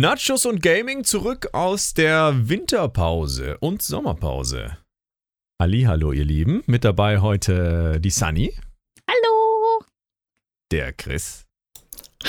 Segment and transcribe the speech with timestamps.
[0.00, 4.78] Nachos und Gaming zurück aus der Winterpause und Sommerpause.
[5.60, 6.62] Hallo, ihr Lieben.
[6.66, 8.54] Mit dabei heute die Sunny.
[9.10, 9.82] Hallo.
[10.70, 11.46] Der Chris.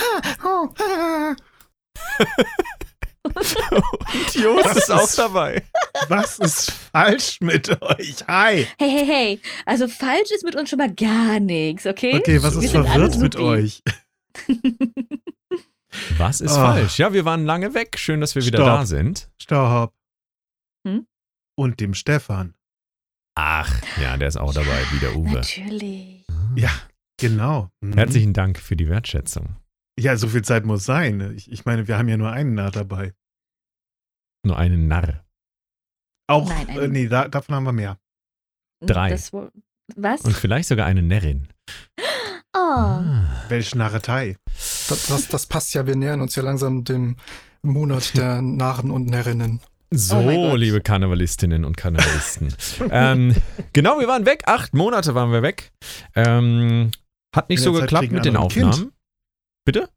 [3.24, 5.62] und Jost ist auch dabei.
[6.08, 8.28] Was ist falsch mit euch?
[8.28, 8.66] Hi.
[8.80, 9.40] Hey, hey, hey.
[9.68, 12.16] Also falsch ist mit uns schon mal gar nichts, okay?
[12.16, 13.84] Okay, was ist verwirrt mit euch?
[16.18, 16.56] Was ist Oh.
[16.56, 17.00] falsch?
[17.00, 17.98] Ja, wir waren lange weg.
[17.98, 18.68] Schön, dass wir wieder Stopp.
[18.68, 19.30] da sind.
[19.42, 19.94] Stopp.
[20.88, 21.08] Hm?
[21.58, 22.54] Und dem Stefan.
[23.36, 25.32] Ach, ja, der ist auch dabei, wie der Uwe.
[25.32, 26.26] Natürlich.
[26.56, 26.72] Ja,
[27.20, 27.70] genau.
[27.82, 27.94] Mhm.
[27.94, 29.56] Herzlichen Dank für die Wertschätzung.
[30.00, 31.36] Ja, so viel Zeit muss sein.
[31.36, 33.14] Ich, ich meine, wir haben ja nur einen Narr dabei.
[34.46, 35.26] Nur einen Narr.
[36.30, 38.00] Auch, Nein, äh, nee, da, davon haben wir mehr.
[38.86, 39.10] Drei.
[39.10, 39.32] Das
[39.96, 40.22] was?
[40.22, 41.48] Und vielleicht sogar eine Närrin.
[42.56, 42.60] Oh.
[42.60, 43.26] Ah.
[43.48, 44.38] Welche Narretei.
[44.88, 47.16] Das, das, das passt ja, wir nähern uns ja langsam dem
[47.62, 49.62] Monat der Narren und Närrinnen.
[49.92, 52.54] So, Oh liebe Karnevalistinnen und Karnevalisten.
[52.92, 53.36] ähm,
[53.74, 54.44] genau, wir waren weg.
[54.46, 55.72] Acht Monate waren wir weg.
[56.16, 56.92] Ähm,
[57.36, 58.66] hat nicht so Zeit geklappt mit den ein Kind.
[58.74, 58.92] Aufnahmen.
[59.66, 59.90] Bitte?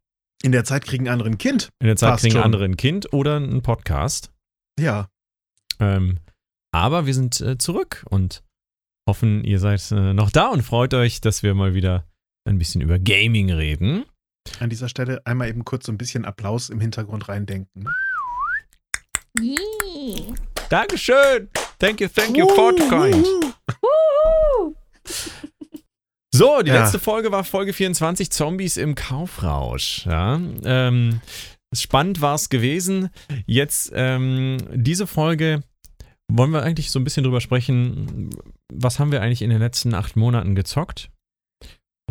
[0.43, 1.69] In der Zeit kriegen andere ein Kind.
[1.79, 2.43] In der Zeit Passt kriegen schon.
[2.43, 4.33] andere ein Kind oder einen Podcast.
[4.81, 5.09] Ja.
[5.79, 6.19] Ähm,
[6.75, 8.43] aber wir sind äh, zurück und
[9.09, 12.07] hoffen, ihr seid äh, noch da und freut euch, dass wir mal wieder
[12.45, 14.05] ein bisschen über Gaming reden.
[14.59, 17.87] An dieser Stelle einmal eben kurz so ein bisschen Applaus im Hintergrund reindenken.
[19.41, 20.35] Yee.
[20.69, 21.49] Dankeschön.
[21.79, 22.47] Thank you, thank you.
[22.47, 23.55] Wuhu.
[26.35, 26.81] So, die Ja.
[26.81, 30.07] letzte Folge war Folge 24, Zombies im Kaufrausch.
[30.07, 31.21] Ja, ähm,
[31.75, 33.11] spannend war es gewesen.
[33.45, 35.63] Jetzt ähm, diese Folge
[36.29, 38.31] wollen wir eigentlich so ein bisschen drüber sprechen,
[38.73, 41.11] was haben wir eigentlich in den letzten acht Monaten gezockt?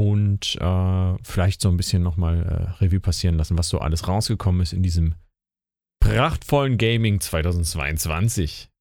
[0.02, 4.62] Und äh, vielleicht so ein bisschen nochmal äh, Revue passieren lassen, was so alles rausgekommen
[4.62, 5.14] ist in diesem
[6.04, 8.72] prachtvollen Gaming 2022.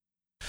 [0.41, 0.47] Ich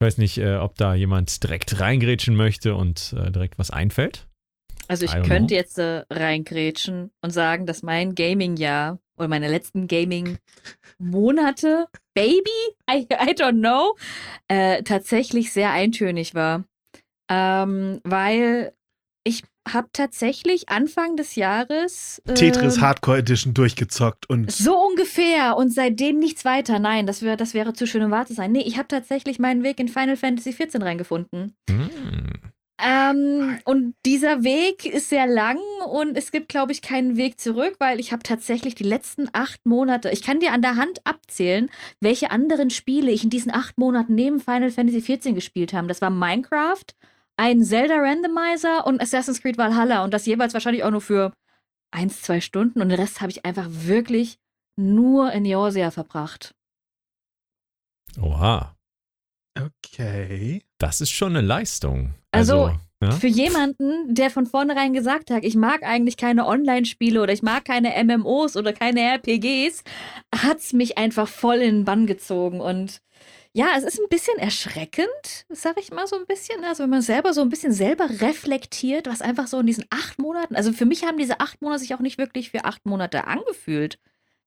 [0.00, 4.26] weiß nicht, äh, ob da jemand direkt reingrätschen möchte und äh, direkt was einfällt.
[4.88, 5.54] Also ich könnte know.
[5.54, 12.50] jetzt äh, reingrätschen und sagen, dass mein Gaming-Jahr oder meine letzten Gaming-Monate, Baby,
[12.90, 13.96] I, I don't know,
[14.48, 16.64] äh, tatsächlich sehr eintönig war.
[17.30, 18.72] Ähm, weil
[19.24, 25.72] ich habe tatsächlich Anfang des Jahres ähm, Tetris Hardcore Edition durchgezockt und so ungefähr und
[25.72, 26.78] seitdem nichts weiter.
[26.78, 28.52] Nein, das, wär, das wäre zu schön, um wahr zu sein.
[28.52, 31.54] Nee, ich habe tatsächlich meinen Weg in Final Fantasy XIV reingefunden.
[31.68, 31.90] Hm.
[32.82, 37.76] Ähm, und dieser Weg ist sehr lang und es gibt, glaube ich, keinen Weg zurück,
[37.78, 41.68] weil ich habe tatsächlich die letzten acht Monate, ich kann dir an der Hand abzählen,
[42.00, 45.88] welche anderen Spiele ich in diesen acht Monaten neben Final Fantasy XIV gespielt habe.
[45.88, 46.86] Das war Minecraft,
[47.40, 51.32] ein Zelda Randomizer und Assassin's Creed Valhalla und das jeweils wahrscheinlich auch nur für
[51.90, 54.36] eins, zwei Stunden und den Rest habe ich einfach wirklich
[54.76, 56.54] nur in Eorzea verbracht.
[58.20, 58.76] Oha,
[59.58, 60.62] okay.
[60.76, 62.12] das ist schon eine Leistung.
[62.30, 63.10] Also, ja?
[63.12, 67.64] Für jemanden, der von vornherein gesagt hat, ich mag eigentlich keine Online-Spiele oder ich mag
[67.64, 69.82] keine MMOs oder keine RPGs,
[70.34, 72.60] hat's mich einfach voll in den Bann gezogen.
[72.60, 73.00] Und
[73.52, 76.64] ja, es ist ein bisschen erschreckend, sag ich mal so ein bisschen.
[76.64, 80.18] Also wenn man selber so ein bisschen selber reflektiert, was einfach so in diesen acht
[80.18, 83.26] Monaten, also für mich haben diese acht Monate sich auch nicht wirklich für acht Monate
[83.26, 83.98] angefühlt.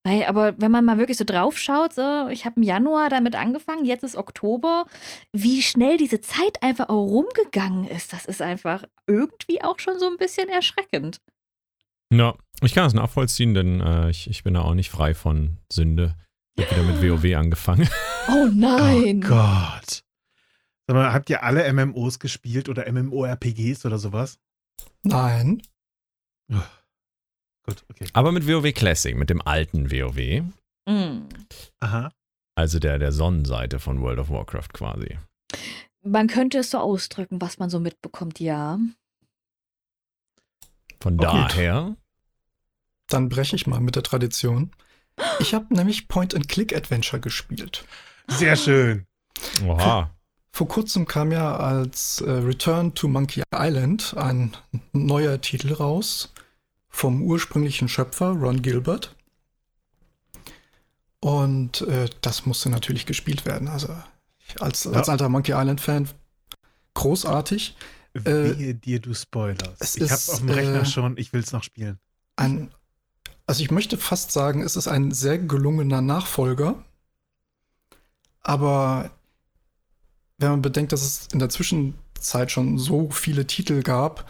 [0.06, 3.36] Weil, aber wenn man mal wirklich so drauf schaut, so, ich habe im Januar damit
[3.36, 4.86] angefangen, jetzt ist Oktober,
[5.32, 10.08] wie schnell diese Zeit einfach auch rumgegangen ist, das ist einfach irgendwie auch schon so
[10.08, 11.20] ein bisschen erschreckend.
[12.12, 15.58] ja, ich kann das nachvollziehen, denn äh, ich, ich bin da auch nicht frei von
[15.72, 16.16] Sünde.
[16.56, 17.90] Ich habe wieder mit WoW angefangen.
[18.30, 19.22] Oh nein!
[19.24, 20.04] Oh Gott.
[20.88, 24.38] Sag mal, habt ihr alle MMOs gespielt oder MMORPGs oder sowas?
[25.04, 25.62] Nein.
[26.50, 28.08] Gut, okay.
[28.14, 30.44] Aber mit WoW Classic, mit dem alten WoW.
[30.86, 31.30] Mm.
[31.80, 32.12] Aha.
[32.56, 35.18] Also der, der Sonnenseite von World of Warcraft quasi.
[36.04, 38.78] Man könnte es so ausdrücken, was man so mitbekommt, ja.
[41.00, 41.26] Von Okay.
[41.26, 41.96] daher.
[43.08, 44.72] Dann breche ich mal mit der Tradition.
[45.40, 47.86] Ich habe nämlich Point-and-Click-Adventure gespielt.
[48.28, 49.06] Sehr schön.
[49.66, 50.10] Oha.
[50.52, 54.56] Vor kurzem kam ja als äh, Return to Monkey Island ein
[54.92, 56.34] neuer Titel raus
[56.90, 59.16] vom ursprünglichen Schöpfer Ron Gilbert.
[61.20, 63.68] Und äh, das musste natürlich gespielt werden.
[63.68, 63.96] Also
[64.60, 66.10] als, als alter Monkey Island-Fan
[66.94, 67.76] großartig.
[68.14, 69.82] Äh, Wehe dir, du spoilerst.
[69.82, 71.98] es Ich hab's ist, auf dem Rechner äh, schon, ich will's noch spielen.
[72.36, 72.72] Ein,
[73.48, 76.84] also ich möchte fast sagen, es ist ein sehr gelungener Nachfolger.
[78.54, 79.10] Aber
[80.38, 84.30] wenn man bedenkt, dass es in der Zwischenzeit schon so viele Titel gab,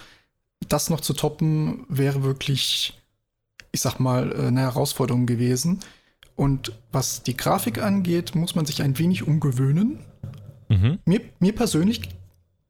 [0.70, 2.98] das noch zu toppen, wäre wirklich,
[3.74, 5.82] ich sag mal, äh, eine Herausforderung gewesen.
[6.38, 10.00] Und was die Grafik angeht, muss man sich ein wenig umgewöhnen.
[10.70, 11.00] Mhm.
[11.04, 12.04] Mir, mir persönlich,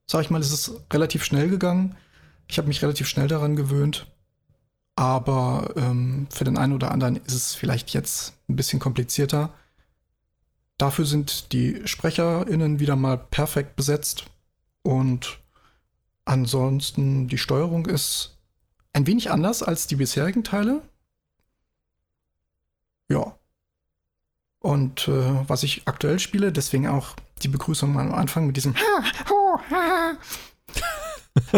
[0.08, 1.96] sag ich mal, ist es relativ schnell gegangen.
[2.48, 4.08] Ich habe mich relativ schnell daran gewöhnt.
[4.96, 9.54] Aber ähm, für den einen oder anderen ist es vielleicht jetzt ein bisschen komplizierter.
[10.78, 14.26] Dafür sind die SprecherInnen wieder mal perfekt besetzt.
[14.82, 15.40] Und
[16.26, 18.38] ansonsten, die Steuerung ist
[18.94, 20.82] ein wenig anders als die bisherigen Teile.
[23.10, 23.36] Ja.
[24.60, 28.76] Und äh, was ich aktuell spiele, deswegen auch die Begrüßung am Anfang mit diesem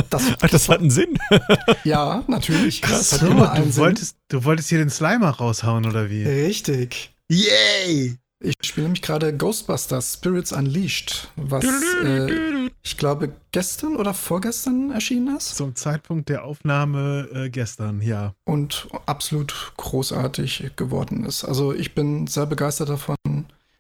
[0.10, 1.20] das, Ach, das hat einen Sinn.
[1.84, 2.82] ja, natürlich.
[2.82, 3.84] Krass, das hat immer einen du, Sinn.
[3.84, 6.24] Wolltest, du wolltest hier den Slimer raushauen, oder wie?
[6.24, 7.14] Richtig.
[7.30, 8.18] Yay!
[8.46, 11.66] Ich spiele nämlich gerade Ghostbusters Spirits Unleashed, was
[12.04, 15.56] äh, ich glaube gestern oder vorgestern erschienen ist.
[15.56, 18.36] Zum Zeitpunkt der Aufnahme äh, gestern, ja.
[18.44, 21.44] Und absolut großartig geworden ist.
[21.44, 23.16] Also ich bin sehr begeistert davon.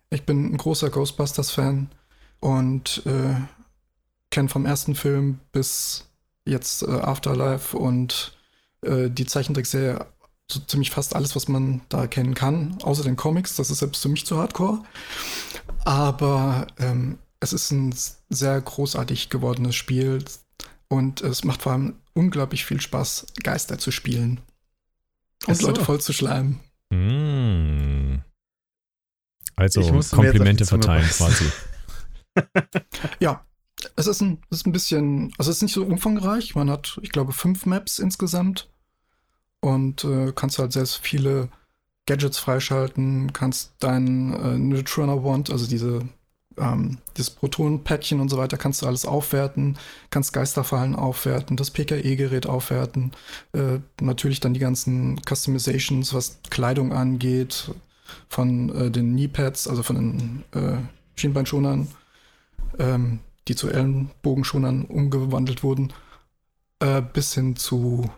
[0.09, 1.91] Ich bin ein großer Ghostbusters-Fan
[2.39, 3.35] und äh,
[4.31, 6.07] kenne vom ersten Film bis
[6.43, 8.35] jetzt äh, Afterlife und
[8.81, 10.07] äh, die Zeichentrickserie
[10.51, 13.55] so ziemlich fast alles, was man da erkennen kann, außer den Comics.
[13.55, 14.83] Das ist selbst für mich zu hardcore.
[15.83, 17.95] Aber ähm, es ist ein
[18.29, 20.23] sehr großartig gewordenes Spiel
[20.87, 24.41] und es macht vor allem unglaublich viel Spaß, Geister zu spielen
[25.47, 25.67] und so.
[25.67, 26.59] Leute voll zu schleimen.
[26.91, 28.21] Mm.
[29.55, 29.81] Also
[30.11, 31.45] Komplimente verteilen quasi.
[33.19, 33.45] ja,
[33.95, 36.55] es ist, ein, es ist ein bisschen, also es ist nicht so umfangreich.
[36.55, 38.69] Man hat, ich glaube, fünf Maps insgesamt
[39.65, 41.49] und äh, kannst halt sehr viele
[42.05, 46.01] Gadgets freischalten, kannst dein äh, Neutrona Wand, also diese
[46.57, 49.77] ähm, das Protonenpäckchen und so weiter, kannst du alles aufwerten,
[50.11, 53.11] kannst Geisterfallen aufwerten, das PKE-Gerät aufwerten,
[53.53, 57.71] äh, natürlich dann die ganzen Customizations, was Kleidung angeht,
[58.29, 60.77] von äh, den Kneepads, also von den äh,
[61.15, 61.87] Schienbeinschonern,
[62.77, 65.91] ähm, die zu Ellenbogenschonern umgewandelt wurden,
[66.79, 68.09] äh, bis hin zu,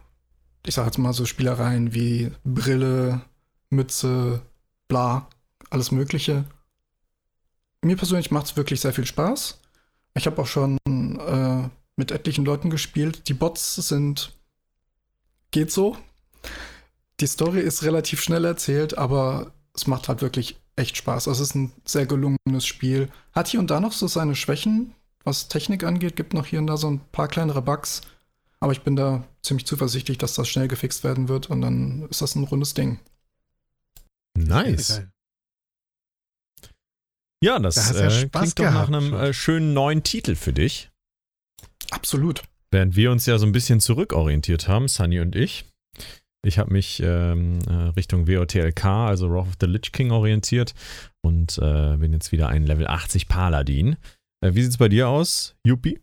[0.68, 3.22] ich sag jetzt mal so Spielereien wie Brille,
[3.69, 4.42] Mütze,
[4.88, 5.28] bla,
[5.69, 6.46] alles Mögliche.
[7.81, 9.60] Mir persönlich macht es wirklich sehr viel Spaß.
[10.16, 13.30] Ich habe auch schon äh, mit etlichen Leuten gespielt.
[13.30, 14.34] Die Bots sind
[15.52, 15.96] geht so.
[17.20, 21.28] Die Story ist relativ schnell erzählt, aber es macht halt wirklich echt Spaß.
[21.28, 23.10] Also es ist ein sehr gelungenes Spiel.
[23.31, 24.94] Hat hier und da noch so seine Schwächen,
[25.24, 28.02] was Technik angeht, gibt noch hier und da so ein paar kleinere Bugs.
[28.59, 32.21] Aber ich bin da ziemlich zuversichtlich, dass das schnell gefixt werden wird und dann ist
[32.21, 33.00] das ein rundes Ding.
[34.36, 35.04] Nice.
[37.44, 40.89] Ja, das da äh, klingt doch nach einem äh, schönen neuen Titel für dich.
[41.92, 42.44] Absolut.
[42.71, 45.65] Während wir uns ja so ein bisschen zurückorientiert haben, Sunny und ich.
[46.44, 50.74] Ich habe mich ähm, äh, Richtung WOTLK, also Wrath of the Lich King, orientiert
[51.21, 53.98] und äh, bin jetzt wieder ein Level 80 Paladin.
[54.42, 56.00] Äh, wie es bei dir aus, Yuppie?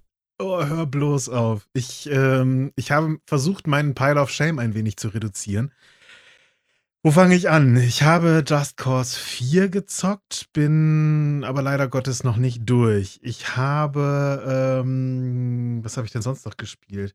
[0.47, 1.67] Oh, hör bloß auf.
[1.73, 5.73] Ich, ähm, ich habe versucht, meinen Pile of Shame ein wenig zu reduzieren.
[7.03, 7.79] Wo fange ich an?
[7.79, 13.21] Ich habe Just Cause 4 gezockt, bin aber leider Gottes noch nicht durch.
[13.23, 17.15] Ich habe, ähm, was habe ich denn sonst noch gespielt?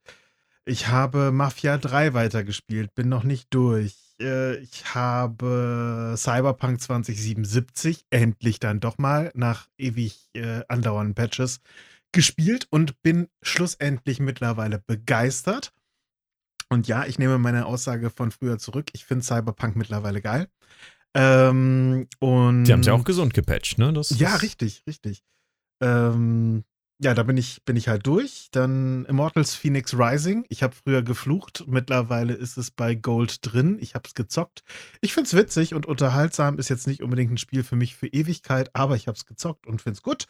[0.66, 3.96] Ich habe Mafia 3 weitergespielt, bin noch nicht durch.
[4.20, 11.62] Äh, ich habe Cyberpunk 2077 endlich dann doch mal nach ewig äh, andauernden Patches
[12.12, 15.74] gespielt und bin schlussendlich mittlerweile begeistert.
[16.70, 18.90] Und ja, ich nehme meine Aussage von früher zurück.
[18.94, 20.48] Ich finde Cyberpunk mittlerweile geil.
[21.16, 23.92] Ähm, und Die haben es ja auch gesund gepatcht, ne?
[23.92, 25.24] Das, ja, richtig, richtig.
[25.82, 26.64] Ähm,
[27.02, 28.50] ja, da bin ich, bin ich halt durch.
[28.52, 30.46] Dann Immortals Phoenix Rising.
[30.50, 31.64] Ich habe früher geflucht.
[31.66, 33.78] Mittlerweile ist es bei Gold drin.
[33.80, 34.64] Ich habe es gezockt.
[35.00, 36.60] Ich finde es witzig und unterhaltsam.
[36.60, 39.66] Ist jetzt nicht unbedingt ein Spiel für mich für Ewigkeit, aber ich habe es gezockt
[39.66, 40.26] und finde es gut.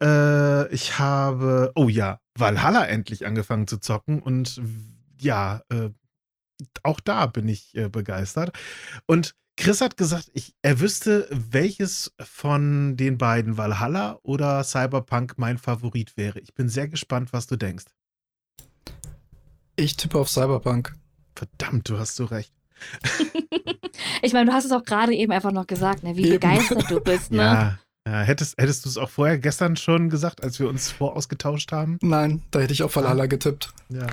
[0.00, 4.60] Äh, ich habe, oh ja, Valhalla endlich angefangen zu zocken und
[5.20, 5.90] ja, äh,
[6.82, 8.56] auch da bin ich äh, begeistert.
[9.06, 15.58] Und Chris hat gesagt, ich, er wüsste, welches von den beiden, Valhalla oder Cyberpunk, mein
[15.58, 16.40] Favorit wäre.
[16.40, 17.84] Ich bin sehr gespannt, was du denkst.
[19.76, 20.94] Ich tippe auf Cyberpunk.
[21.34, 22.52] Verdammt, du hast so recht.
[24.22, 26.40] ich meine, du hast es auch gerade eben einfach noch gesagt, ne, wie eben.
[26.40, 27.30] begeistert du bist.
[27.32, 27.38] Ne?
[27.38, 31.72] Ja, ja, hättest, hättest du es auch vorher gestern schon gesagt, als wir uns vorausgetauscht
[31.72, 31.98] haben?
[32.02, 33.72] Nein, da hätte ich auf Valhalla getippt.
[33.88, 34.06] Ja.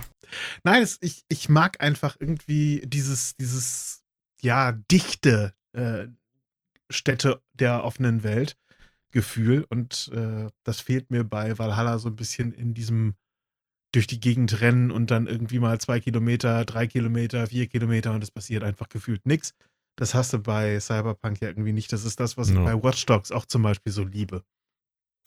[0.63, 4.03] Nein, es, ich, ich mag einfach irgendwie dieses, dieses
[4.41, 6.07] ja, dichte äh,
[6.91, 8.57] Städte der offenen Welt
[9.11, 9.65] Gefühl.
[9.69, 13.15] Und äh, das fehlt mir bei Valhalla so ein bisschen in diesem
[13.91, 18.23] durch die Gegend rennen und dann irgendwie mal zwei Kilometer, drei Kilometer, vier Kilometer und
[18.23, 19.55] es passiert einfach gefühlt nichts.
[19.99, 21.91] Das hast du bei Cyberpunk ja irgendwie nicht.
[21.91, 22.61] Das ist das, was No.
[22.61, 24.45] ich bei Watch Dogs auch zum Beispiel so liebe.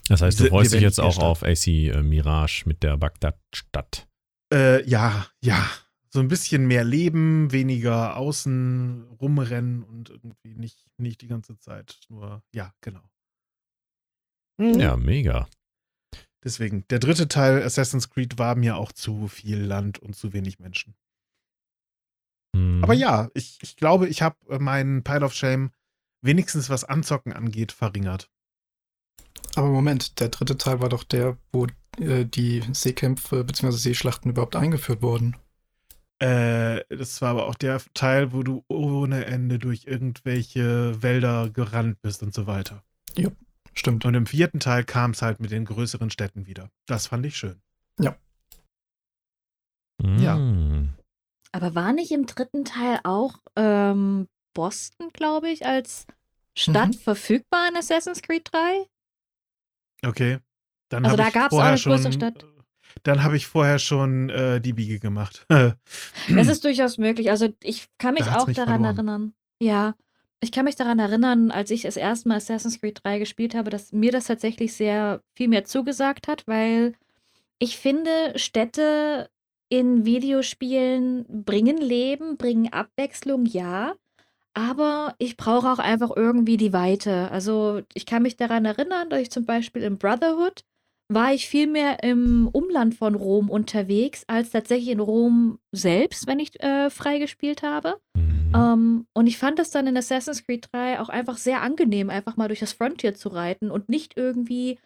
[0.09, 4.09] Das heißt, du freust dich jetzt auch auf AC äh, Mirage mit der Bagdad-Stadt.
[4.53, 5.69] Äh, ja, ja.
[6.09, 12.01] So ein bisschen mehr Leben, weniger außen rumrennen und irgendwie nicht, nicht die ganze Zeit
[12.09, 13.03] nur, ja, genau.
[14.59, 14.81] Mhm.
[14.81, 15.49] Ja, mega.
[16.45, 20.59] Deswegen, der dritte Teil Assassin's Creed war mir auch zu viel Land und zu wenig
[20.59, 20.95] Menschen.
[22.55, 22.83] Mhm.
[22.85, 25.71] Aber ja, ich, ich glaube, ich habe meinen Pile of Shame
[26.21, 28.31] wenigstens was Anzocken angeht verringert.
[29.55, 31.67] Aber Moment, der dritte Teil war doch der, wo
[31.99, 33.73] äh, die Seekämpfe bzw.
[33.73, 35.37] Seeschlachten überhaupt eingeführt wurden.
[36.19, 42.01] Äh, das war aber auch der Teil, wo du ohne Ende durch irgendwelche Wälder gerannt
[42.01, 42.83] bist und so weiter.
[43.75, 44.05] Stimmt.
[44.05, 46.71] Und im vierten Teil kam es halt mit den größeren Städten wieder.
[46.87, 47.61] Das fand ich schön.
[50.21, 50.37] ja.
[50.37, 50.95] Mhm.
[51.53, 56.07] Aber war nicht im dritten Teil auch ähm, Boston, glaube ich, als
[56.57, 56.95] Stadt Mhm.
[56.95, 58.87] verfügbar in Assassin's Creed 3?
[60.05, 60.39] Okay.
[60.89, 62.45] Dann Also da ich gab's auch eine größere schon- Stadt.
[63.05, 65.47] Dann habe ich vorher schon äh, die Biege gemacht.
[65.49, 65.75] Es
[66.49, 67.31] ist durchaus möglich.
[67.31, 68.97] Also ich kann mich Da auch mich daran verloren.
[68.97, 69.35] erinnern.
[69.63, 69.95] Ja,
[70.41, 73.71] ich kann mich daran erinnern, als ich das erste Mal Assassin's Creed 3 gespielt habe,
[73.71, 76.95] dass mir das tatsächlich sehr viel mehr zugesagt hat, weil
[77.59, 79.31] ich finde, Städte
[79.73, 83.95] in Videospielen bringen Leben, bringen Abwechslung, ja.
[84.53, 87.31] Aber ich brauche auch einfach irgendwie die Weite.
[87.31, 90.63] Also ich kann mich daran erinnern, dass ich zum Beispiel im Brotherhood
[91.09, 96.39] war ich viel mehr im Umland von Rom unterwegs, als tatsächlich in Rom selbst, wenn
[96.39, 97.99] ich äh, frei gespielt habe.
[98.15, 98.53] Mhm.
[98.55, 102.37] Ähm, und ich fand es dann in Assassin's Creed 3 auch einfach sehr angenehm, einfach
[102.37, 104.79] mal durch das Frontier zu reiten und nicht irgendwie,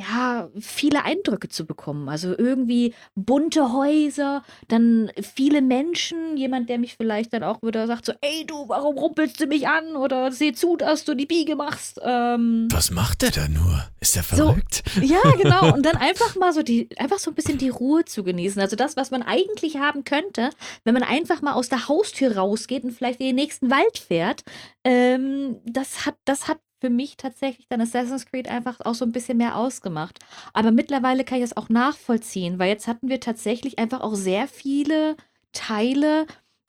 [0.00, 2.08] ja, viele Eindrücke zu bekommen.
[2.08, 8.06] Also irgendwie bunte Häuser, dann viele Menschen, jemand, der mich vielleicht dann auch wieder sagt,
[8.06, 9.96] so, ey du, warum rumpelst du mich an?
[9.96, 12.00] Oder seh zu, dass du die Biege machst.
[12.02, 13.84] Ähm, Was macht der da nur?
[14.00, 14.36] Ist der So.
[14.36, 14.82] verrückt?
[15.02, 15.74] ja, genau.
[15.74, 18.60] Und dann einfach mal so die, einfach so ein bisschen die Ruhe zu genießen.
[18.60, 20.50] Also das, was man eigentlich haben könnte,
[20.84, 24.42] wenn man einfach mal aus der Haustür rausgeht und vielleicht in den nächsten Wald fährt,
[24.84, 29.12] ähm, das hat, das hat für mich tatsächlich dann Assassin's Creed einfach auch so ein
[29.12, 30.18] bisschen mehr ausgemacht.
[30.52, 34.48] Aber mittlerweile kann ich das auch nachvollziehen, weil jetzt hatten wir tatsächlich einfach auch sehr
[34.48, 35.16] viele
[35.52, 36.26] Teile,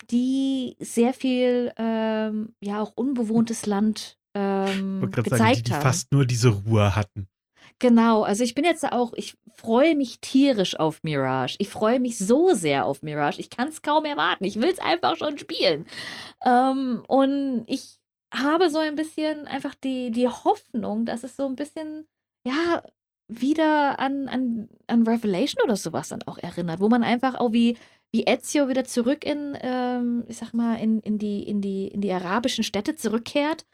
[0.10, 5.82] die sehr viel, ähm, ja, auch unbewohntes Land ähm, gezeigt sagen, die, die haben.
[5.82, 7.28] fast nur diese Ruhe hatten.
[7.80, 11.56] Genau, also ich bin jetzt auch, ich freue mich tierisch auf Mirage.
[11.60, 13.40] Ich freue mich so sehr auf Mirage.
[13.40, 14.44] Ich kann es kaum erwarten.
[14.44, 15.88] Ich will es einfach schon spielen.
[16.46, 18.01] Ähm, und ich
[18.34, 22.08] habe so ein bisschen einfach die, die Hoffnung, dass es so ein bisschen,
[22.46, 22.84] ja,
[23.28, 27.78] wieder an, an, an Revelation oder sowas dann auch erinnert, wo man einfach auch wie,
[28.12, 32.02] wie Ezio wieder zurück in, ähm, ich sag mal, in, in, die, in, die, in
[32.02, 33.66] die arabischen Städte zurückkehrt.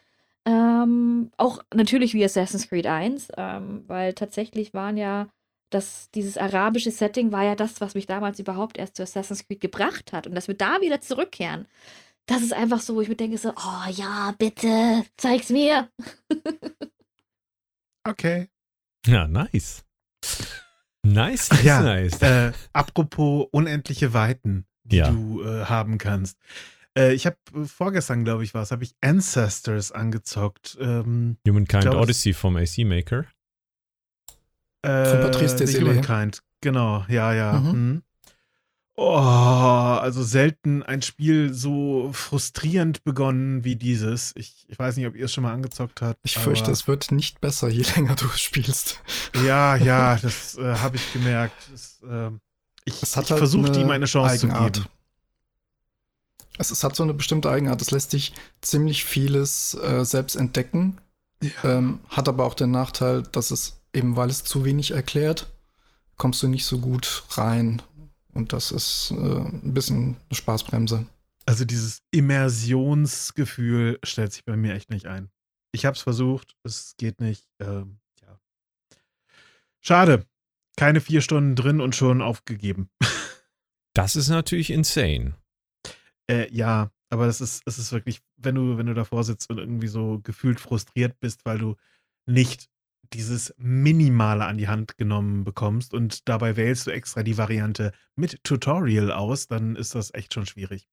[0.46, 5.28] Ähm, auch natürlich wie Assassin's Creed 1, ähm, weil tatsächlich waren ja
[5.70, 9.60] das, dieses arabische Setting war ja das, was mich damals überhaupt erst zu Assassin's Creed
[9.60, 10.28] gebracht hat.
[10.28, 11.68] Und dass wir da wieder zurückkehren,
[12.28, 15.90] das ist einfach so, wo ich mir denke so, oh ja, bitte, zeig's mir.
[18.08, 18.50] Okay.
[19.06, 19.84] Ja, nice.
[21.04, 22.22] Nice, nice, Ja, nice.
[22.22, 25.10] Äh, apropos unendliche Weiten, die Ja.
[25.12, 26.38] du äh, haben kannst.
[26.98, 30.78] Äh, ich habe äh, vorgestern, glaube ich, was, habe ich Ancestors angezockt.
[30.82, 33.26] Ähm, Humankind glaub, Odyssey vom AC Maker.
[34.82, 36.08] äh, Von Patrice Desilets.
[36.08, 36.44] Humankind.
[36.62, 37.54] Genau, ja, ja.
[37.60, 38.04] Mhm.
[39.00, 44.34] Oh, also selten ein Spiel so frustrierend begonnen wie dieses.
[44.36, 46.20] Ich, ich weiß nicht, ob ihr es schon mal angezockt habt.
[46.24, 49.00] Ich fürchte, es wird nicht besser, je länger du es spielst.
[49.46, 51.54] Ja, ja, das äh, habe ich gemerkt.
[51.72, 52.42] Das, ähm,
[52.86, 54.74] ich ich halt versuche, ihm eine Chance zu Eigenart.
[54.74, 54.88] geben.
[56.58, 57.80] Es, es hat so eine bestimmte Eigenart.
[57.84, 60.98] Es lässt sich ziemlich vieles äh, selbst entdecken.
[61.64, 65.52] Ähm, hat aber auch den Nachteil, dass es eben, weil es zu wenig erklärt,
[66.18, 67.84] kommst du nicht so gut rein.
[68.38, 71.08] Und das ist äh, ein bisschen eine Spaßbremse.
[71.48, 75.32] Also dieses Immersionsgefühl stellt sich bei mir echt nicht ein.
[75.72, 77.48] Ich habe es versucht, es geht nicht.
[77.60, 78.40] Ähm, ja.
[79.82, 80.24] Schade.
[80.76, 82.90] Keine vier Stunden drin und schon aufgegeben.
[83.96, 85.34] Das ist natürlich insane.
[86.30, 89.58] Äh, ja, aber das ist, es ist wirklich, wenn du, wenn du davor sitzt und
[89.58, 91.76] irgendwie so gefühlt frustriert bist, weil du
[92.28, 92.70] nicht
[93.14, 98.44] dieses Minimale an die Hand genommen bekommst und dabei wählst du extra die Variante mit
[98.44, 100.88] Tutorial aus, dann ist das echt schon schwierig.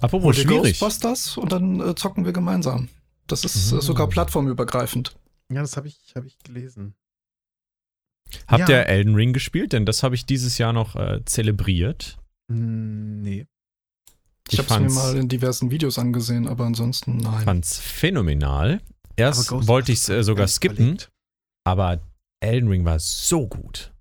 [0.00, 0.78] Apropos Hol schwierig.
[0.78, 2.88] Ghostbusters und dann äh, zocken wir gemeinsam.
[3.26, 3.78] Das ist Mhm.
[3.78, 5.16] äh, sogar plattformübergreifend.
[5.52, 6.94] Ja, das habe ich, hab ich gelesen.
[8.46, 8.78] Habt Ja.
[8.80, 9.72] ihr Elden Ring gespielt?
[9.72, 12.18] Denn das habe ich dieses Jahr noch äh, zelebriert.
[12.50, 13.46] Hm, Nee.
[14.52, 17.44] Ich, habe es mir mal in diversen Videos angesehen, aber ansonsten nein.
[17.44, 18.80] fand's phänomenal.
[19.16, 21.10] Erst wollte of ich es äh, sogar skippen, überlegt.
[21.64, 22.00] aber
[22.40, 23.92] Elden Ring war so gut.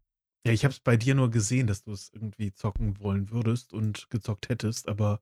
[0.46, 3.74] Ja, ich habe es bei dir nur gesehen, dass du es irgendwie zocken wollen würdest
[3.74, 5.22] und gezockt hättest, aber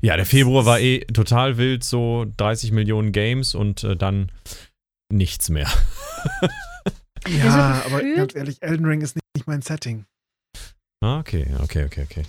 [0.00, 4.30] Ja, der Februar war eh total wild, so 30 Millionen Games und äh, dann
[5.12, 5.68] nichts mehr.
[7.28, 10.06] ja, so aber ganz ehrlich, Elden Ring ist nicht, nicht mein Setting.
[11.02, 12.24] Ah, okay, okay, okay, okay.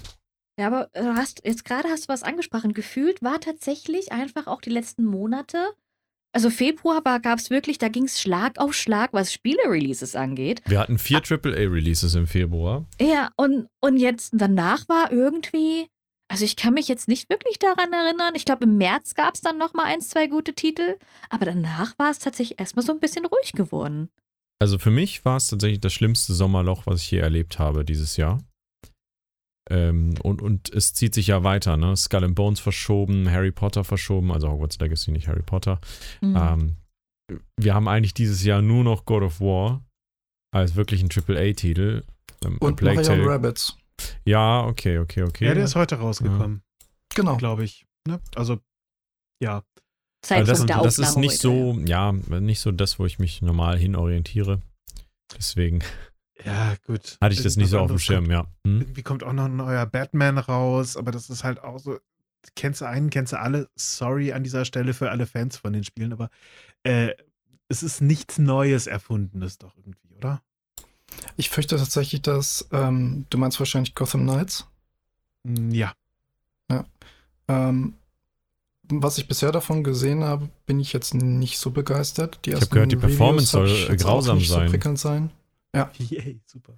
[0.60, 2.74] Ja, aber äh, du hast, jetzt gerade hast du was angesprochen.
[2.74, 5.74] Gefühlt war tatsächlich einfach auch die letzten Monate.
[6.34, 10.62] Also Februar gab es wirklich, da ging es Schlag auf Schlag, was Spiele-Releases angeht.
[10.66, 12.86] Wir hatten vier AAA-Releases im Februar.
[13.02, 15.88] Ja, und, und jetzt danach war irgendwie,
[16.30, 18.34] also ich kann mich jetzt nicht wirklich daran erinnern.
[18.36, 20.96] Ich glaube, im März gab es dann noch mal ein, zwei gute Titel.
[21.30, 24.10] Aber danach war es tatsächlich erstmal so ein bisschen ruhig geworden.
[24.60, 28.16] Also für mich war es tatsächlich das schlimmste Sommerloch, was ich je erlebt habe dieses
[28.16, 28.40] Jahr.
[29.72, 31.96] Ähm, und, und es zieht sich ja weiter, ne?
[31.96, 35.80] Skull and Bones verschoben, Harry Potter verschoben, also Hogwarts Legacy, nicht Harry Potter.
[36.20, 36.36] Mhm.
[36.38, 36.75] Ähm,
[37.58, 39.86] wir haben eigentlich dieses Jahr nur noch God of War
[40.54, 42.04] als wirklich ein AAA-Titel.
[42.44, 43.78] Ähm, Und Plague Mario Tale- Rabbits.
[44.25, 45.46] Ja, okay, okay, okay.
[45.46, 46.62] Ja, der ist heute rausgekommen,
[47.16, 47.38] Genau.
[47.38, 47.86] glaube ich.
[48.08, 48.20] Ne?
[48.36, 48.60] Also,
[49.42, 49.63] ja.
[50.25, 53.20] Zeitpunkt also das, der das ist nicht heute, so, ja, nicht so das, wo ich
[53.20, 54.62] mich normal hinorientiere.
[55.38, 55.82] Deswegen
[56.46, 57.18] Ja, gut.
[57.22, 58.42] hatte ich das nicht so auf dem Irgendwas Schirm, anderes ja.
[58.42, 58.72] Hm?
[58.72, 62.00] Kommt, irgendwie kommt auch noch ein neuer Batman raus, aber das ist halt auch so.
[62.56, 63.70] Kennst du einen, kennst du alle?
[63.76, 66.30] Sorry an dieser Stelle für alle Fans von den Spielen, aber
[66.84, 67.10] äh,
[67.68, 70.42] es ist nichts Neues Erfundenes doch irgendwie, oder?
[71.38, 74.68] Ich fürchte tatsächlich, dass ähm, du meinst wahrscheinlich Gotham Knights.
[75.46, 75.94] Hm, Ja.
[77.48, 77.96] Ähm,
[78.84, 82.40] was ich bisher davon gesehen habe, bin ich jetzt nicht so begeistert.
[82.46, 84.68] Die hab ersten gehört, die Performance Reviews soll, ich grausam sein.
[84.68, 85.32] So prickelnd sein.
[85.98, 86.74] Yay, super.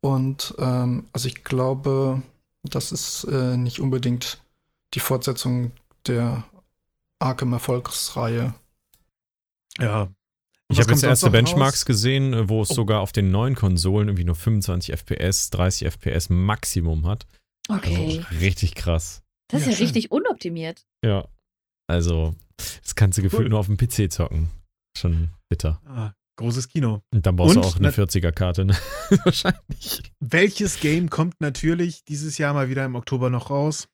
[0.00, 2.22] Und ähm, also ich glaube,
[2.62, 4.40] das ist äh, nicht unbedingt
[4.94, 5.72] die Fortsetzung
[6.06, 6.44] der
[7.18, 8.54] Arkham-Erfolgsreihe.
[9.78, 10.08] Ja.
[10.68, 11.84] Ich habe jetzt erste Benchmarks raus?
[11.84, 12.74] gesehen, äh, wo es Oh.
[12.74, 17.26] sogar auf den neuen Konsolen irgendwie nur 25 FPS, 30 FPS Maximum hat.
[17.68, 18.18] Okay.
[18.28, 19.22] Also richtig krass.
[19.48, 20.86] Das ist Ja, ja, richtig unoptimiert.
[21.04, 21.26] Ja.
[21.88, 23.48] Also, das kannst du gefühlt Cool.
[23.50, 24.48] nur auf dem PC zocken.
[24.96, 25.80] Schon bitter.
[25.86, 27.02] Ah, großes Kino.
[27.12, 28.76] Und dann brauchst Und du auch eine nat- 40er-Karte, ne?
[29.24, 30.02] Wahrscheinlich.
[30.20, 33.88] Welches Game kommt natürlich dieses Jahr mal wieder im Oktober noch raus?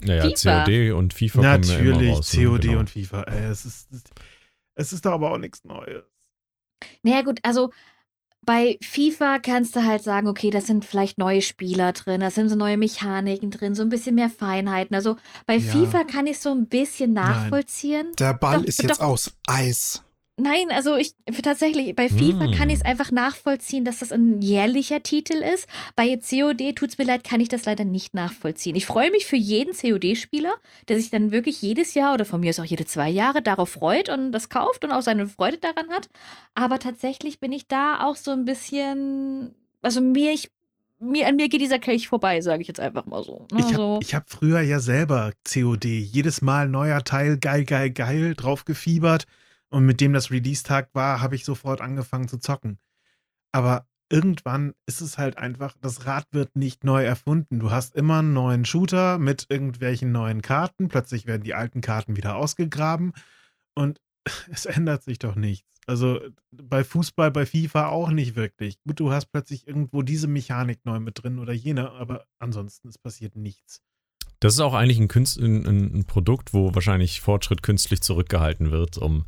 [0.00, 0.64] Naja, FIFA.
[0.64, 2.32] COD und FIFA kommen ja immer Natürlich, raus.
[2.34, 2.44] ne?
[2.44, 2.78] COD Genau.
[2.78, 3.22] und FIFA.
[3.24, 3.88] Äh, es, ist,
[4.76, 6.04] es ist doch aber auch nichts Neues.
[7.02, 7.72] Naja, gut, also
[8.46, 12.48] bei FIFA kannst du halt sagen, okay, das sind vielleicht neue Spieler drin, da sind
[12.48, 14.94] so neue Mechaniken drin, so ein bisschen mehr Feinheiten.
[14.94, 15.72] Also bei Ja.
[15.72, 18.12] FIFA kann ich so ein bisschen nachvollziehen.
[18.18, 19.06] Der Ball Doch, ist jetzt doch.
[19.06, 20.04] aus Eis.
[20.40, 22.52] Nein, also ich tatsächlich, bei FIFA Hm.
[22.52, 25.66] kann ich es einfach nachvollziehen, dass das ein jährlicher Titel ist.
[25.96, 28.76] Bei COD, tut's mir leid, kann ich das leider nicht nachvollziehen.
[28.76, 30.54] Ich freue mich für jeden COD-Spieler,
[30.86, 33.70] der sich dann wirklich jedes Jahr oder von mir aus auch jede zwei Jahre darauf
[33.70, 36.08] freut und das kauft und auch seine Freude daran hat.
[36.54, 40.50] Aber tatsächlich bin ich da auch so ein bisschen, also mir, ich,
[41.00, 43.46] mir an mir geht dieser Kelch vorbei, sage ich jetzt einfach mal so.
[43.52, 43.58] ne?
[43.58, 47.90] Ich Also- habe ich hab früher ja selber COD, jedes Mal neuer Teil, geil, geil,
[47.90, 49.24] geil, drauf gefiebert.
[49.70, 52.78] Und mit dem das Release-Tag war, habe ich sofort angefangen zu zocken.
[53.52, 57.58] Aber irgendwann ist es halt einfach, das Rad wird nicht neu erfunden.
[57.58, 60.88] Du hast immer einen neuen Shooter mit irgendwelchen neuen Karten.
[60.88, 63.12] Plötzlich werden die alten Karten wieder ausgegraben.
[63.74, 64.00] Und
[64.50, 65.66] es ändert sich doch nichts.
[65.86, 68.78] Also bei Fußball, bei FIFA auch nicht wirklich.
[68.86, 72.98] Gut, du hast plötzlich irgendwo diese Mechanik neu mit drin oder jene, aber ansonsten es
[72.98, 73.80] passiert nichts.
[74.40, 78.70] Das ist auch eigentlich ein, Künst, ein, ein, ein Produkt, wo wahrscheinlich Fortschritt künstlich zurückgehalten
[78.70, 79.24] wird, um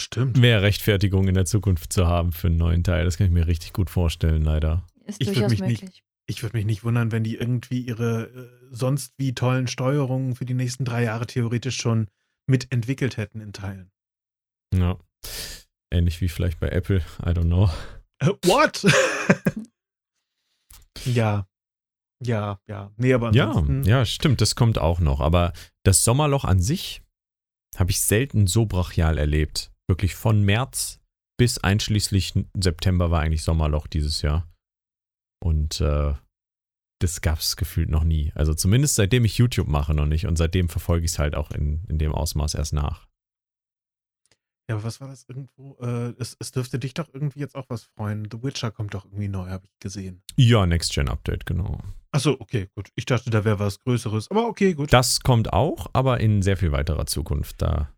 [0.00, 0.38] Bestimmt.
[0.38, 3.04] mehr Rechtfertigung in der Zukunft zu haben für einen neuen Teil.
[3.04, 4.86] Das kann ich mir richtig gut vorstellen, leider.
[5.04, 6.02] ist ich durchaus mich nicht- möglich.
[6.26, 10.44] Ich würde mich nicht wundern, wenn die irgendwie ihre äh, sonst wie tollen Steuerungen für
[10.44, 12.06] die nächsten drei Jahre theoretisch schon
[12.46, 13.90] mitentwickelt hätten in Teilen.
[14.72, 14.96] Ja.
[15.90, 17.68] Ähnlich wie vielleicht bei Apple, I don't know.
[18.20, 18.84] Äh, what?
[21.04, 21.46] ja.
[22.22, 22.92] Ja, ja.
[22.96, 25.20] Nee, aber Ja, ja, stimmt, das kommt auch noch.
[25.20, 25.52] Aber
[25.84, 27.02] das Sommerloch an sich
[27.76, 29.69] habe ich selten so brachial erlebt.
[29.90, 31.00] Wirklich von März
[31.36, 34.48] bis einschließlich September war eigentlich Sommerloch dieses Jahr.
[35.42, 36.14] Und äh,
[37.00, 38.30] das gab es gefühlt noch nie.
[38.36, 40.26] Also zumindest seitdem ich YouTube mache noch nicht.
[40.26, 43.08] Und seitdem verfolge ich es halt auch in, in dem Ausmaß erst nach.
[44.68, 45.76] Ja, aber was war das irgendwo?
[45.80, 48.28] Äh, es, es dürfte dich doch irgendwie jetzt auch was freuen.
[48.30, 50.22] The Witcher kommt doch irgendwie neu, habe ich gesehen.
[50.36, 51.80] Ja, Next-Gen-Update, genau.
[52.12, 52.90] Achso, okay, gut.
[52.94, 54.30] Ich dachte, da wäre was Größeres.
[54.30, 54.92] Aber okay, gut.
[54.92, 57.60] Das kommt auch, aber in sehr viel weiterer Zukunft.
[57.60, 57.92] Da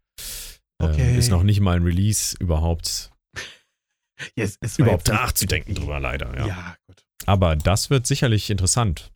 [0.78, 1.16] äh, Okay.
[1.18, 3.10] ist noch nicht mal ein Release überhaupt,
[4.36, 6.36] Ja, es, überhaupt nachzudenken drüber, leider.
[6.38, 6.46] Ja.
[6.46, 6.76] ja.
[6.86, 7.04] gut.
[7.26, 9.12] Aber das wird sicherlich interessant.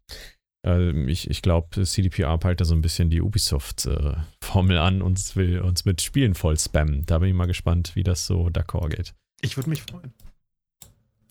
[0.64, 5.60] Äh, ich ich glaube, CDPR peilt da so ein bisschen die Ubisoft-Formel an und will
[5.60, 7.04] uns mit Spielen voll spammen.
[7.06, 9.14] Da bin ich mal gespannt, wie das so d'accord geht.
[9.42, 10.12] Ich würde mich freuen.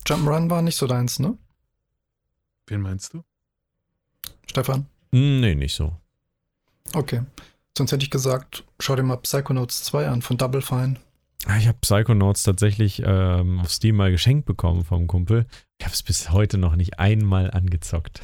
[0.08, 1.38] Jump'n'Run war nicht so deins, ne?
[2.68, 3.24] Wen meinst du?
[4.48, 4.86] Stefan?
[5.12, 5.96] Hm, Nee, nicht so.
[6.94, 7.22] Okay.
[7.78, 10.96] Sonst hätte ich gesagt, schau dir mal Psychonauts 2 an von Double Fine.
[11.46, 15.46] Ah, Ich habe Psychonauts tatsächlich ähm, auf Steam mal geschenkt bekommen vom Kumpel.
[15.78, 18.22] Ich habe es bis heute noch nicht einmal angezockt.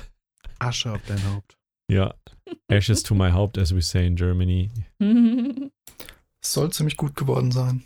[0.60, 1.58] Asche auf dein Haupt.
[1.90, 2.14] Ja.
[2.68, 4.72] Ashes to my Haupt, as we say in Germany.
[6.42, 7.86] Es soll ziemlich gut geworden sein.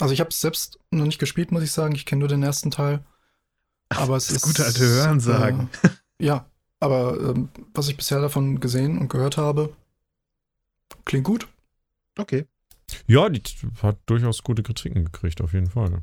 [0.00, 1.94] Also ich habe es selbst noch nicht gespielt, muss ich sagen.
[1.94, 3.04] Ich kenne nur den ersten Teil.
[3.90, 5.68] Aber es Das ist gute alte Hörensagen.
[5.82, 5.88] Äh,
[6.24, 6.46] ja,
[6.80, 9.74] aber ähm, was ich bisher davon gesehen und gehört habe,
[11.04, 11.46] klingt gut.
[12.18, 12.46] Okay.
[13.06, 16.02] Ja, die t- hat durchaus gute Kritiken gekriegt, auf jeden Fall.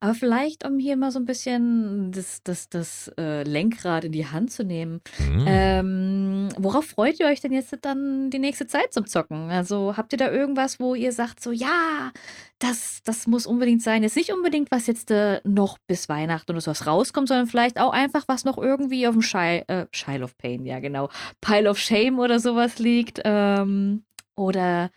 [0.00, 4.26] Aber vielleicht, um hier mal so ein bisschen das, das, das äh, Lenkrad in die
[4.26, 5.00] Hand zu nehmen.
[5.16, 5.44] Hm.
[5.46, 9.50] Ähm, worauf freut ihr euch denn jetzt dann die nächste Zeit zum Zocken?
[9.50, 12.10] Also habt ihr da irgendwas, wo ihr sagt, so ja,
[12.58, 14.02] das, das muss unbedingt sein.
[14.02, 17.92] Jetzt nicht unbedingt, was jetzt äh, noch bis Weihnachten oder sowas rauskommt, sondern vielleicht auch
[17.92, 21.08] einfach, was noch irgendwie auf dem Shile, äh, Shile of Pain, ja genau,
[21.40, 23.20] Pile of Shame oder sowas liegt.
[23.24, 24.04] Ähm,
[24.36, 24.90] oder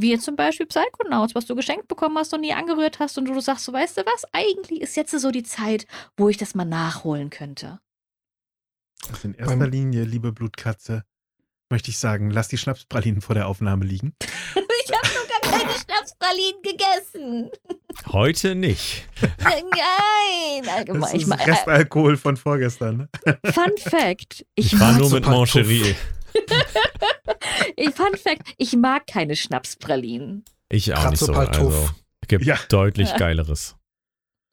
[0.00, 3.26] wie jetzt zum Beispiel Psychonauts, was du geschenkt bekommen hast und nie angerührt hast und
[3.26, 5.86] du sagst, so weißt du was, eigentlich ist jetzt so die Zeit,
[6.16, 7.80] wo ich das mal nachholen könnte.
[9.08, 11.04] Also in erster Beim- Linie, liebe Blutkatze,
[11.70, 14.14] möchte ich sagen, lass die Schnapspralinen vor der Aufnahme liegen.
[14.82, 17.50] Ich habe noch gar keine Schnapspralinen gegessen.
[18.08, 19.06] Heute nicht.
[19.38, 21.14] Nein, Das allgemein.
[21.14, 22.96] Ich ist mein, Restalkohol von vorgestern.
[23.24, 23.38] Ne?
[23.52, 24.44] Fun Fact.
[24.56, 25.94] Ich, Ich war nur so mit Mancherie.
[27.76, 28.54] Ich, Fun Fact.
[28.58, 30.44] Ich mag keine Schnapspralinen.
[30.68, 31.32] Ich auch nicht so.
[31.32, 31.90] Also,
[32.28, 32.58] gibt Ja.
[32.68, 33.76] deutlich geileres.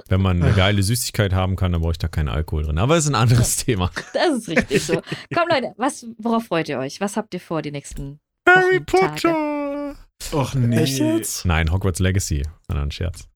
[0.10, 2.78] Wenn man eine geile Süßigkeit haben kann, dann brauche ich da keinen Alkohol drin.
[2.78, 3.92] Aber ist ein anderes Thema.
[4.14, 4.94] Das ist richtig so.
[5.34, 7.02] Komm, Leute, was, worauf freut ihr euch?
[7.02, 9.22] Was habt ihr vor die nächsten Harry Tage.
[9.22, 9.96] Potter!
[10.34, 10.78] Och nee.
[10.78, 11.46] Echt jetzt?
[11.46, 12.44] Nein, Hogwarts Legacy.
[12.68, 13.28] War ein Scherz.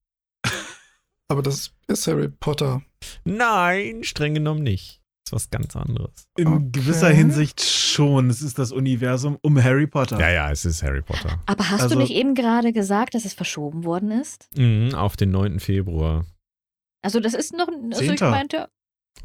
[1.27, 2.81] Aber das ist Harry Potter.
[3.23, 5.00] Nein, streng genommen nicht.
[5.23, 6.27] Das ist was ganz anderes.
[6.37, 6.65] In Okay.
[6.71, 8.29] gewisser Hinsicht schon.
[8.29, 10.19] Es ist das Universum um Harry Potter.
[10.19, 11.39] Ja, ja, es ist Harry Potter.
[11.45, 14.49] Aber hast Also- du nicht eben gerade gesagt, dass es verschoben worden ist?
[14.57, 15.59] Mhm, auf den 9.
[15.59, 16.25] Februar.
[17.03, 18.29] Also das ist noch, also ich Zehnter.
[18.31, 18.69] meinte,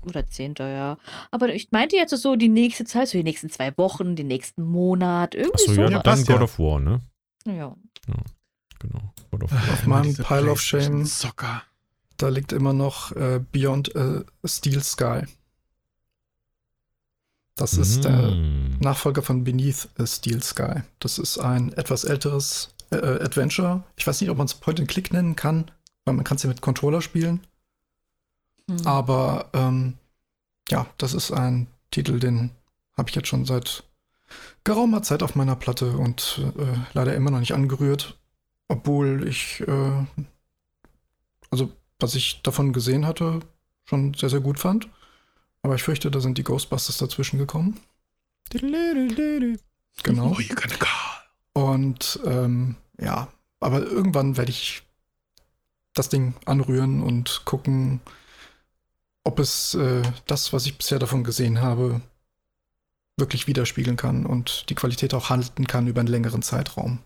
[0.03, 0.99] oder Zehnter, ja.
[1.31, 4.63] Aber ich meinte jetzt so die nächste Zeit, so die nächsten zwei Wochen, den nächsten
[4.63, 5.81] Monat, irgendwie so.
[5.83, 6.43] ja, Ja, dann God ja.
[6.43, 7.01] of War, ne?
[7.47, 7.75] ja.
[8.79, 9.13] Genau.
[9.31, 9.89] God of War.
[9.89, 11.05] Meinem diese Pile of Shame.
[11.07, 11.63] Soccer.
[12.19, 15.23] Da liegt immer noch äh, Beyond äh, Steel Sky.
[17.57, 18.79] Das ist der Mm.
[18.81, 20.83] Nachfolger von Beneath a Steel Sky.
[21.01, 23.83] Das ist ein etwas älteres äh, äh, Adventure.
[23.97, 25.71] Ich weiß nicht, ob man es Point and Click nennen kann,
[26.05, 27.41] weil man kann es ja mit Controller spielen.
[28.69, 28.87] Hm.
[28.87, 29.95] Aber ähm,
[30.71, 32.51] ja, das ist ein Titel, den
[32.97, 33.85] habe ich jetzt schon seit
[34.65, 38.19] geraumer Zeit auf meiner Platte und äh, leider immer noch nicht angerührt.
[38.69, 40.05] Obwohl ich, äh,
[41.51, 43.41] also was ich davon gesehen hatte,
[43.85, 44.89] schon sehr, sehr gut fand.
[45.67, 47.81] Aber ich fürchte, da sind die Ghostbusters dazwischen gekommen.
[50.05, 50.37] Genau.
[51.55, 51.61] Oh.
[51.61, 53.27] Und ähm, ja,
[53.59, 54.85] aber irgendwann werde ich
[55.93, 57.99] das Ding anrühren und gucken,
[59.25, 62.01] ob es äh, das, was ich bisher davon gesehen habe,
[63.17, 67.01] wirklich widerspiegeln kann und die Qualität auch halten kann über einen längeren Zeitraum.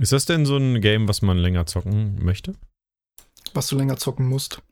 [0.00, 2.54] Ist das denn so ein Game, was man länger zocken möchte?
[3.52, 4.62] Was du länger zocken musst.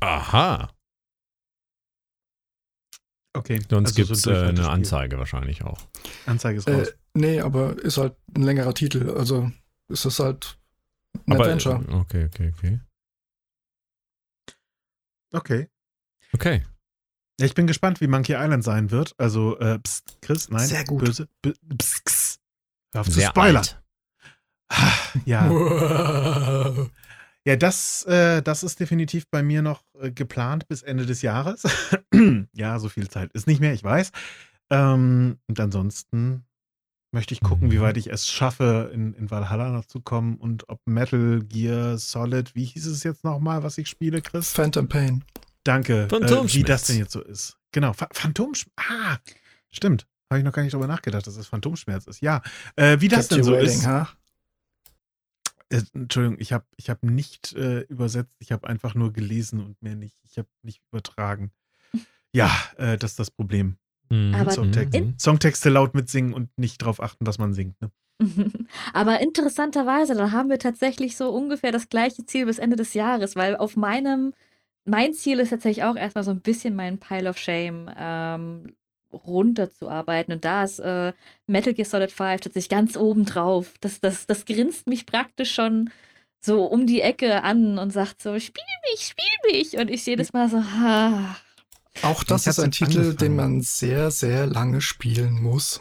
[0.00, 0.68] Aha.
[3.36, 3.60] Okay.
[3.68, 4.68] Sonst also gibt so es ein äh, eine.
[4.70, 5.78] Anzeige wahrscheinlich auch.
[6.26, 6.94] Anzeige ist Äh, raus.
[7.14, 9.10] nee, aber ist halt ein längerer Titel.
[9.16, 9.50] Also
[9.88, 10.56] ist es halt
[11.26, 11.84] ein Aber, Adventure.
[11.88, 12.80] äh, okay, okay, okay.
[15.32, 15.68] Okay.
[16.32, 16.62] Okay.
[17.40, 19.14] Ja, ich bin gespannt, wie Monkey Island sein wird.
[19.18, 20.66] Also, äh, pst, Chris, nein.
[20.68, 21.04] Sehr gut.
[21.04, 21.28] Böse.
[21.42, 22.38] B pst.
[22.92, 23.56] Hör auf zu Sehr spoilern.
[23.56, 23.82] alt.
[25.24, 25.48] Ja.
[27.46, 31.62] Ja, das, äh, das ist definitiv bei mir noch äh, geplant bis Ende des Jahres.
[32.54, 34.10] ja, so viel Zeit ist nicht mehr, ich weiß.
[34.70, 36.44] Ähm, und ansonsten
[37.12, 37.72] möchte ich gucken, Mhm.
[37.72, 41.98] wie weit ich es schaffe, in, in Valhalla noch zu kommen und ob Metal Gear
[41.98, 44.52] Solid, wie hieß es jetzt nochmal, was ich spiele, Chris?
[44.52, 45.22] Phantom Pain.
[45.64, 46.66] Danke, äh, wie Phantomschmerz.
[46.66, 47.56] das denn jetzt so ist.
[47.72, 48.72] Genau, Ph Phantomschmerz.
[48.76, 49.18] Ah,
[49.70, 50.06] stimmt.
[50.30, 52.20] Habe ich noch gar nicht drüber nachgedacht, dass es Phantomschmerz ist.
[52.22, 52.42] Ja,
[52.76, 53.86] äh, wie das Kept denn so waiting, ist.
[53.86, 54.08] ha?
[55.74, 59.80] Äh, Entschuldigung, ich habe ich hab nicht äh, übersetzt, ich habe einfach nur gelesen und
[59.82, 60.16] mehr nicht.
[60.22, 61.50] Ich habe nicht übertragen.
[62.32, 63.76] Ja, äh, das ist das Problem.
[64.10, 64.34] Mhm.
[64.34, 65.00] Aber Songtext.
[65.00, 65.14] Mhm.
[65.18, 67.80] Songtexte laut mitsingen und nicht drauf achten, was man singt.
[67.80, 67.90] Ne?
[68.92, 73.36] Aber interessanterweise, dann haben wir tatsächlich so ungefähr das gleiche Ziel bis Ende des Jahres,
[73.36, 74.34] weil auf meinem
[74.84, 78.74] mein Ziel ist tatsächlich auch erstmal so ein bisschen meinen Pile of Shame ähm,
[79.26, 80.34] runterzuarbeiten.
[80.34, 81.12] Und da ist äh,
[81.46, 83.74] Metal Gear Solid 5 tatsächlich ganz oben drauf.
[83.80, 85.90] Das, das, das grinst mich praktisch schon
[86.44, 89.76] so um die Ecke an und sagt so, spiel mich, spiel mich.
[89.78, 91.36] Und ich jedes Mal so, ha.
[92.02, 93.16] Auch das ist ein Titel, angefangen.
[93.18, 95.80] den man sehr, sehr lange spielen muss.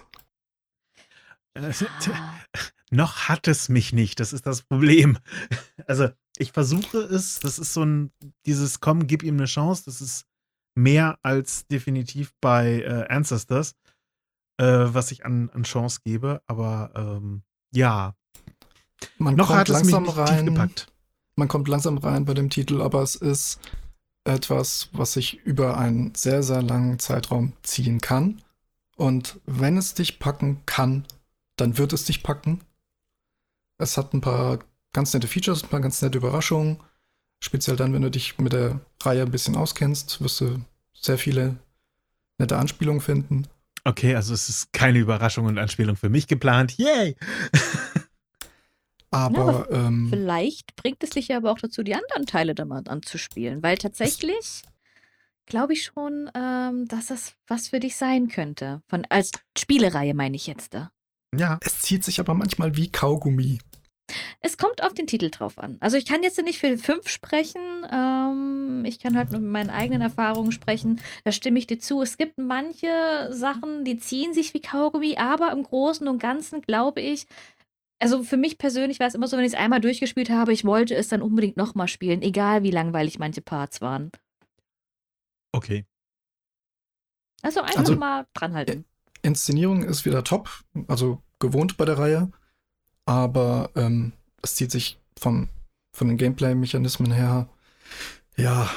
[1.55, 1.71] Äh,
[2.11, 2.33] Ah.
[2.93, 5.17] Noch hat es mich nicht, das ist das Problem.
[5.87, 8.11] Also, ich versuche es, das ist so ein,
[8.45, 10.25] dieses Komm, gib ihm eine Chance, das ist
[10.75, 13.75] mehr als definitiv bei äh, Ancestors,
[14.57, 18.15] äh, was ich an, an Chance gebe, aber ähm, ja,
[19.17, 20.45] Man noch kommt hat es mich langsam nicht rein.
[20.45, 20.87] gepackt.
[21.35, 23.59] Man kommt langsam rein bei dem Titel, aber es ist
[24.23, 28.41] etwas, was sich über einen sehr, sehr langen Zeitraum ziehen kann.
[28.95, 31.05] Und wenn es dich packen kann,
[31.57, 32.61] dann wird es dich packen.
[33.79, 34.59] Es hat ein paar
[34.93, 36.79] ganz nette Features, ein paar ganz nette Überraschungen.
[37.43, 40.61] Speziell dann, wenn du dich mit der Reihe ein bisschen auskennst, wirst du
[40.93, 41.57] sehr viele
[42.37, 43.47] nette Anspielungen finden.
[43.83, 46.77] Okay, also es ist keine Überraschung und Anspielung für mich geplant.
[46.77, 47.17] Yay!
[49.11, 52.69] Aber, aber ähm, Vielleicht bringt es dich ja aber auch dazu, die anderen Teile dann
[52.69, 53.61] mal anzuspielen.
[53.61, 54.63] Weil tatsächlich
[55.45, 58.81] glaube ich schon, ähm, dass das was für dich sein könnte.
[58.87, 60.91] Von, als Spielereihe meine ich jetzt da.
[61.37, 63.59] Ja, es zieht sich aber manchmal wie Kaugummi.
[64.41, 65.77] Es kommt auf den Titel drauf an.
[65.79, 67.61] Also ich kann jetzt nicht für fünf sprechen.
[67.91, 71.01] Ähm, ich kann halt nur mit meinen eigenen Erfahrungen sprechen.
[71.23, 72.01] Da stimme ich dir zu.
[72.01, 77.01] Es gibt manche Sachen, die ziehen sich wie Kaugummi, aber im Großen und Ganzen glaube
[77.01, 77.27] ich,
[77.99, 80.65] also für mich persönlich war es immer so, wenn ich es einmal durchgespielt habe, ich
[80.65, 84.11] wollte es dann unbedingt nochmal spielen, egal wie langweilig manche Parts waren.
[85.53, 85.85] okay.
[87.41, 88.85] Also einfach Also, mal dranhalten.
[89.21, 90.49] Inszenierung ist wieder top,
[90.87, 92.31] also gewohnt bei der Reihe,
[93.05, 95.49] aber ähm, es zieht sich vom,
[95.93, 97.49] von den Gameplay-Mechanismen her,
[98.37, 98.69] ja,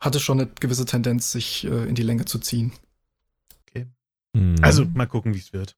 [0.00, 2.72] hatte schon eine gewisse Tendenz, sich äh, in die Länge zu ziehen.
[4.36, 4.56] Mhm.
[4.62, 5.76] Also mal gucken, wie es wird.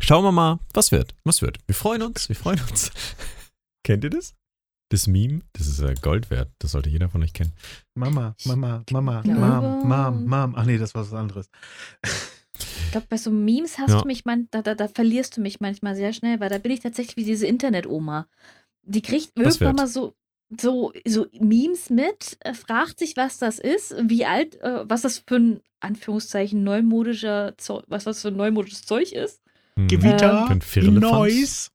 [0.00, 1.14] Schauen wir mal, was wird.
[1.24, 1.58] Was wird.
[1.66, 2.90] Wir freuen uns, wir freuen uns.
[3.84, 4.34] Kennt ihr das?
[4.90, 5.42] Das Meme?
[5.52, 6.50] Das ist äh, Gold wert.
[6.58, 7.52] Das sollte jeder von euch kennen.
[7.94, 10.54] Mama, Mama, Mama, glaube- Mom, Mom, Mom.
[10.56, 11.48] Ach nee, das war was anderes.
[12.88, 14.00] Ich glaube, bei so Memes hast Ja.
[14.00, 16.72] du mich, man, da, da, da verlierst du mich manchmal sehr schnell, weil da bin
[16.72, 18.26] ich tatsächlich wie diese Internet-Oma.
[18.82, 19.76] Die kriegt Was irgendwann wird?
[19.76, 20.14] mal so,
[20.58, 25.22] so, so Memes mit, äh, fragt sich, was das ist, wie alt, äh, was das
[25.28, 29.42] für ein Anführungszeichen neumodischer Zeug, was das für ein neumodisches Zeug ist.
[29.76, 29.88] Mhm.
[29.88, 31.02] Gewitter, Firlefanz.
[31.02, 31.70] Noise.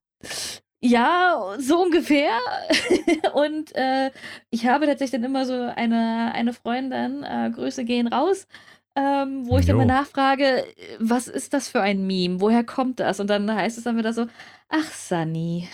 [0.81, 2.37] Ja, so ungefähr.
[3.33, 4.09] Und äh,
[4.49, 8.47] ich habe tatsächlich dann immer so eine, eine Freundin, äh, Grüße gehen raus,
[8.95, 9.85] ähm, wo ich dann Jo.
[9.85, 10.65] mal nachfrage,
[10.99, 12.39] was ist das für ein Meme?
[12.41, 13.19] Woher kommt das?
[13.19, 14.27] Und dann heißt es dann wieder so,
[14.69, 15.67] ach Sunny.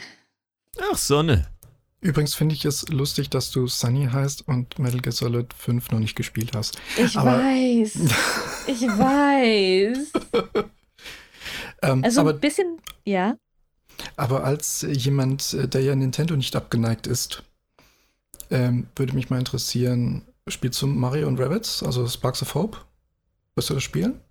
[0.91, 1.47] Ach, Sonne.
[2.01, 5.99] Übrigens finde ich es lustig, dass du Sunny heißt und Metal Gear Solid 5 noch
[5.99, 6.77] nicht gespielt hast.
[6.97, 7.99] Ich Aber- weiß.
[8.67, 10.11] Ich weiß.
[11.81, 13.35] ähm, Also aber, ein bisschen, ja.
[14.15, 17.43] aber als jemand, äh, der ja Nintendo nicht abgeneigt ist,
[18.51, 22.77] ähm, würde mich mal interessieren, spielst du Mario und Rabbits, also Sparks of Hope?
[23.59, 24.21] Wirst du das spielen?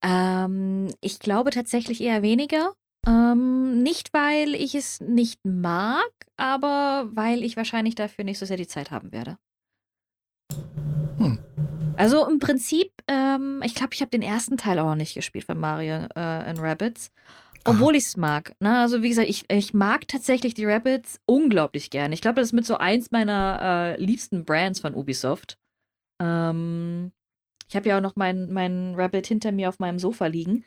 [0.00, 2.72] Ähm, ich glaube tatsächlich eher weniger.
[3.06, 8.56] Ähm, nicht, weil ich es nicht mag, aber weil ich wahrscheinlich dafür nicht so sehr
[8.56, 9.36] die Zeit haben werde.
[11.18, 11.40] Hm.
[11.98, 15.44] Also im Prinzip, ähm, ich glaube, ich habe den ersten Teil auch noch nicht gespielt
[15.44, 17.10] von Mario äh, and Rabbits.
[17.66, 18.54] Obwohl ich es mag.
[18.60, 18.78] Ne?
[18.78, 22.14] Also wie gesagt, ich, ich mag tatsächlich die Rabbits unglaublich gerne.
[22.14, 23.58] Ich glaube, das ist mit so eins meiner
[23.98, 25.58] äh, liebsten Brands von Ubisoft.
[26.18, 27.12] Ähm,
[27.68, 30.64] ich habe ja auch noch meinen mein Rabbit hinter mir auf meinem Sofa liegen.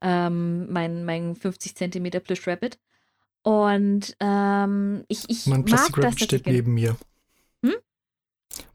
[0.00, 2.78] Ähm, mein, mein 50 Zentimeter Plüsch Rabbit.
[3.42, 6.96] Und ähm, ich, ich Mein mag Plastic das Rabbit steht tatsächlich- neben mir.
[7.64, 7.74] Hm?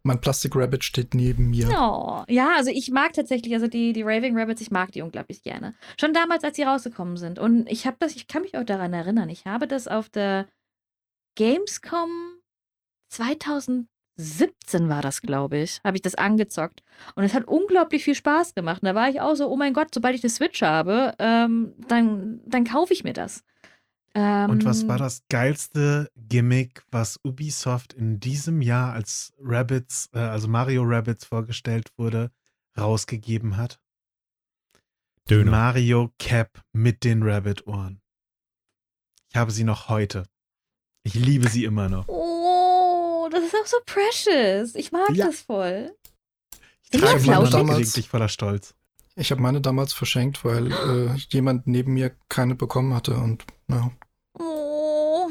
[0.03, 1.69] Mein Plastic Rabbit steht neben mir.
[1.69, 5.43] Oh, ja, also ich mag tatsächlich, also die, die Raving Rabbits, ich mag die unglaublich
[5.43, 5.75] gerne.
[5.99, 7.39] Schon damals, als sie rausgekommen sind.
[7.39, 10.47] Und ich habe das, ich kann mich auch daran erinnern, ich habe das auf der
[11.35, 12.09] Gamescom
[14.17, 16.81] 2017 war das, glaube ich, habe ich das angezockt.
[17.15, 18.81] Und es hat unglaublich viel Spaß gemacht.
[18.81, 21.73] Und da war ich auch so, oh mein Gott, sobald ich eine Switch habe, ähm,
[21.87, 23.43] dann, dann kaufe ich mir das.
[24.15, 30.19] Ähm, Und was war das geilste Gimmick, was Ubisoft in diesem Jahr als Rabbits, äh,
[30.19, 32.31] also Mario Rabbits vorgestellt wurde,
[32.77, 33.79] rausgegeben hat?
[35.29, 35.51] Döner.
[35.51, 38.01] Mario Cap mit den Rabbit-Ohren.
[39.29, 40.23] Ich habe sie noch heute.
[41.03, 42.07] Ich liebe sie immer noch.
[42.07, 42.36] Oh,
[43.37, 44.75] das ist auch so precious.
[44.75, 45.27] Ich mag Ja.
[45.27, 45.95] das voll.
[46.89, 47.67] Ich trage noch flauschig?
[47.67, 48.73] gelegentlich voller Stolz.
[49.15, 53.91] Ich habe meine damals verschenkt, weil äh, jemand neben mir keine bekommen hatte und ja.
[54.39, 55.27] Oh,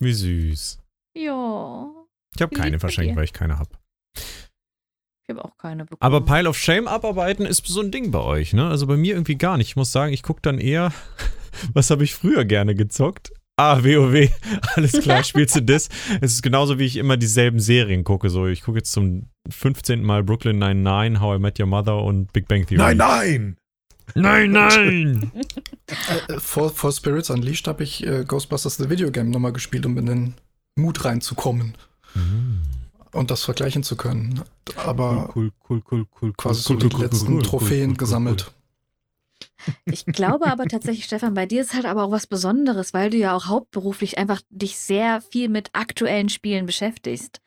[0.00, 0.78] Wie süß.
[1.16, 1.90] ja.
[2.36, 3.70] Ich habe keine verschenkt, weil ich keine habe.
[4.16, 6.00] Ich habe auch keine bekommen.
[6.00, 8.68] Aber Pile of Shame abarbeiten ist so ein Ding bei euch, ne?
[8.68, 9.68] Also bei mir irgendwie gar nicht.
[9.68, 10.92] Ich muss sagen, ich gucke dann eher,
[11.74, 13.32] was habe ich früher gerne gezockt?
[13.60, 14.30] Ah, WoW.
[14.74, 15.90] Alles klar, spielst du das?
[16.22, 18.30] Es ist genauso, wie ich immer dieselben Serien gucke.
[18.30, 20.02] So, ich gucke jetzt zum 15.
[20.02, 22.78] Mal Brooklyn 99, How I Met Your Mother und Big Bang Theory.
[22.82, 23.56] Nein, nein!
[24.14, 25.30] Nein, nein!
[25.86, 29.84] Äh, äh, vor, vor Spirits Unleashed habe ich äh, Ghostbusters The Video Game nochmal gespielt,
[29.84, 30.34] um in den
[30.76, 31.74] Mut reinzukommen
[32.14, 32.62] Mhm.
[33.12, 34.40] und das vergleichen zu können.
[34.84, 38.52] Aber Cool, cool, cool, cool, quasi cool, so die letzten cool, Trophäen cool, cool, gesammelt.
[39.86, 43.16] Ich glaube aber tatsächlich, Stefan, bei dir ist halt aber auch was Besonderes, weil du
[43.16, 47.40] ja auch hauptberuflich einfach dich sehr viel mit aktuellen Spielen beschäftigst.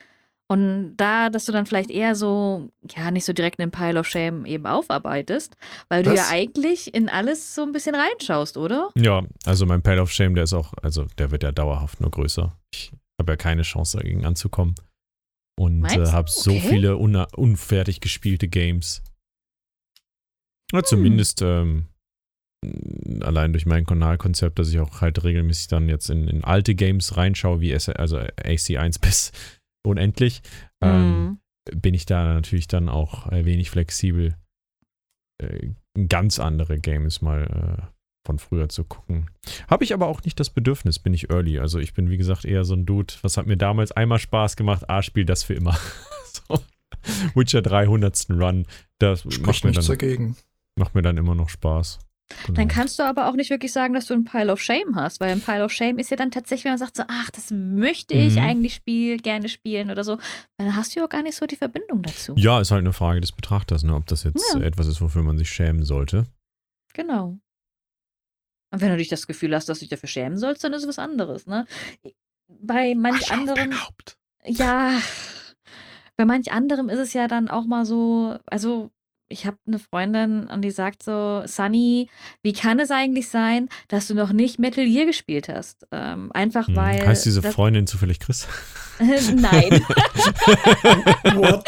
[0.48, 4.08] Und da, dass du dann vielleicht eher so, ja, nicht so direkt einen Pile of
[4.08, 5.56] Shame eben aufarbeitest,
[5.90, 6.18] weil du Was?
[6.18, 8.92] ja eigentlich in alles so ein bisschen reinschaust, oder?
[8.96, 12.12] Ja, also mein Pile of Shame, der ist auch, also der wird ja dauerhaft nur
[12.12, 12.56] größer.
[12.74, 14.76] Ich habe ja keine Chance dagegen anzukommen.
[15.60, 16.12] Und äh, du?
[16.12, 16.68] habe so Okay.
[16.68, 19.02] viele una- unfertig gespielte Games.
[20.72, 21.88] Ja, zumindest ähm,
[23.22, 27.18] allein durch mein Kanalkonzept, dass ich auch halt regelmäßig dann jetzt in, in alte Games
[27.18, 29.32] reinschaue, wie S also AC1 bis
[29.86, 30.42] unendlich,
[30.82, 31.40] ähm,
[31.72, 31.82] Hm.
[31.82, 34.36] bin ich da natürlich dann auch ein wenig flexibel,
[35.42, 35.70] äh,
[36.08, 37.44] ganz andere Games mal
[37.82, 37.86] äh,
[38.26, 39.30] von früher zu gucken.
[39.70, 41.60] Habe ich aber auch nicht das Bedürfnis, bin ich early.
[41.60, 44.56] Also ich bin, wie gesagt, eher so ein Dude, was hat mir damals einmal Spaß
[44.56, 45.78] gemacht, A, spiel das für immer.
[46.26, 46.62] so.
[47.36, 48.28] Witcher 300.
[48.30, 48.66] Run,
[49.00, 50.38] das macht Spricht mir, nichts dann, dagegen.
[50.78, 52.00] macht mir dann immer noch Spaß.
[52.46, 52.56] Genau.
[52.56, 55.20] Dann kannst du aber auch nicht wirklich sagen, dass du einen Pile of Shame hast,
[55.20, 57.52] weil ein Pile of Shame ist ja dann tatsächlich, wenn man sagt so, ach, das
[57.52, 58.42] möchte ich Mhm.
[58.44, 60.18] eigentlich spiel, gerne spielen oder so,
[60.58, 62.34] dann hast du ja auch gar nicht so die Verbindung dazu.
[62.38, 63.94] ja, ist halt eine Frage des Betrachters, ne?
[63.94, 64.62] ob das jetzt Ja.
[64.62, 66.26] etwas ist, wofür man sich schämen sollte.
[66.94, 67.38] Genau.
[68.72, 70.82] Und wenn du dich das Gefühl hast, dass du dich dafür schämen sollst, dann ist
[70.84, 71.68] es was anderes, ne?
[72.48, 74.18] Bei manch dein anderen, Haupt.
[74.46, 75.00] ja,
[76.16, 78.90] bei manch anderem ist es ja dann auch mal so, also
[79.30, 82.10] ich habe eine Freundin und die sagt so, Sunny,
[82.44, 85.88] wie kann es eigentlich sein, dass du noch nicht Metal Gear gespielt hast?
[85.92, 86.76] Ähm, einfach Hm.
[86.76, 87.08] weil.
[87.08, 88.48] heißt diese Freundin zufällig Chris?
[89.00, 89.84] Nein.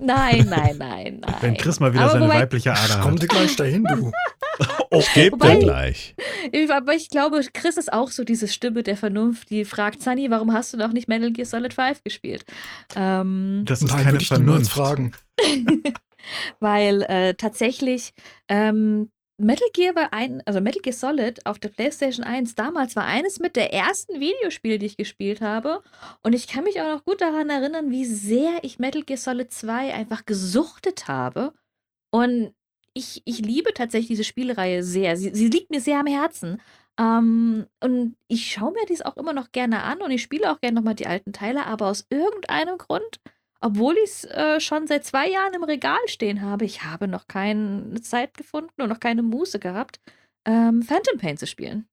[0.00, 1.34] Nein, nein, nein, nein.
[1.40, 3.22] Wenn Chris mal wieder Aber seine wobei- weibliche Ader Komm hat.
[3.22, 4.12] dir gleich dahin, du.
[5.14, 6.14] Gebt Wobei- er gleich.
[6.52, 10.30] Ich- Aber ich glaube, Chris ist auch so diese Stimme der Vernunft, die fragt, Sunny,
[10.30, 12.44] warum hast du noch nicht Metal Gear Solid 5 gespielt?
[12.96, 14.70] Ähm, Das ist Nein, keine ich Vernunft.
[14.72, 15.12] fragen.
[16.60, 18.12] weil äh, tatsächlich
[18.48, 23.04] ähm, Metal Gear war ein, also Metal Gear Solid auf der PlayStation 1 damals war
[23.04, 25.82] eines mit der ersten Videospiele, die ich gespielt habe.
[26.22, 29.50] Und ich kann mich auch noch gut daran erinnern, wie sehr ich Metal Gear Solid
[29.52, 31.52] 2 einfach gesuchtet habe.
[32.12, 32.52] Und
[32.94, 35.16] ich, ich liebe tatsächlich diese Spielreihe sehr.
[35.16, 36.60] Sie, sie liegt mir sehr am Herzen.
[36.98, 40.60] Ähm, und ich schaue mir dies auch immer noch gerne an und ich spiele auch
[40.60, 43.20] gerne nochmal die alten Teile, aber aus irgendeinem Grund
[43.62, 47.28] obwohl ich es äh, schon seit zwei Jahren im Regal stehen habe, ich habe noch
[47.28, 50.00] keine Zeit gefunden und noch keine Muße gehabt,
[50.44, 51.86] ähm, Phantom Pain zu spielen.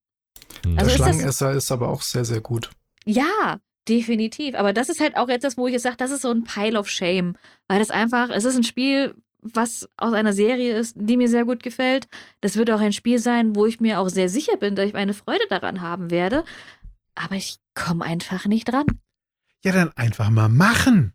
[0.65, 0.77] Hm.
[0.77, 2.71] Also Der ist Schlangenesser ist aber auch sehr, sehr gut.
[3.05, 4.55] Ja, definitiv.
[4.55, 6.43] Aber das ist halt auch jetzt das, wo ich jetzt sage, das ist so ein
[6.43, 7.35] Pile of Shame.
[7.67, 11.45] Weil das einfach, es ist ein Spiel, was aus einer Serie ist, die mir sehr
[11.45, 12.07] gut gefällt.
[12.41, 14.93] Das wird auch ein Spiel sein, wo ich mir auch sehr sicher bin, dass ich
[14.93, 16.43] meine Freude daran haben werde.
[17.15, 18.85] Aber ich komme einfach nicht dran.
[19.63, 21.13] Ja, dann einfach mal machen.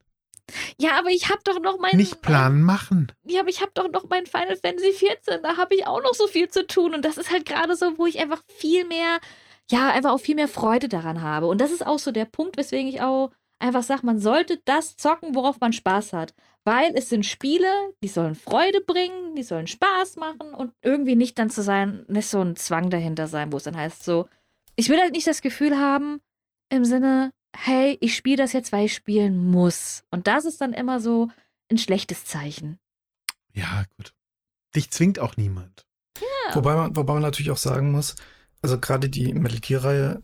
[0.79, 1.97] Ja, aber ich habe doch noch mein.
[1.97, 3.13] Nicht planen, machen.
[3.25, 6.13] ja, aber ich habe doch noch mein Final Fantasy 14, da habe ich auch noch
[6.13, 9.21] so viel zu tun und das ist halt gerade so, wo ich einfach viel mehr,
[9.71, 11.47] ja, einfach auch viel mehr Freude daran habe.
[11.47, 14.97] Und das ist auch so der Punkt, weswegen ich auch einfach sage, man sollte das
[14.97, 16.35] zocken, worauf man Spaß hat.
[16.65, 17.69] Weil es sind Spiele,
[18.03, 22.27] die sollen Freude bringen, die sollen Spaß machen und irgendwie nicht dann zu sein, nicht
[22.27, 24.29] so ein Zwang dahinter sein, wo es dann heißt so,
[24.77, 26.21] ich will halt nicht das Gefühl haben,
[26.71, 30.05] im Sinne, hey, ich spiele das jetzt, weil ich spielen muss.
[30.11, 31.29] Und das ist dann immer so
[31.71, 32.79] ein schlechtes Zeichen.
[33.53, 34.15] Ja, gut.
[34.75, 35.87] Dich zwingt auch niemand.
[36.19, 36.57] Ja.
[36.57, 38.17] Wobei man, wobei man natürlich auch sagen muss,
[38.63, 40.23] also gerade die Metal Gear-Reihe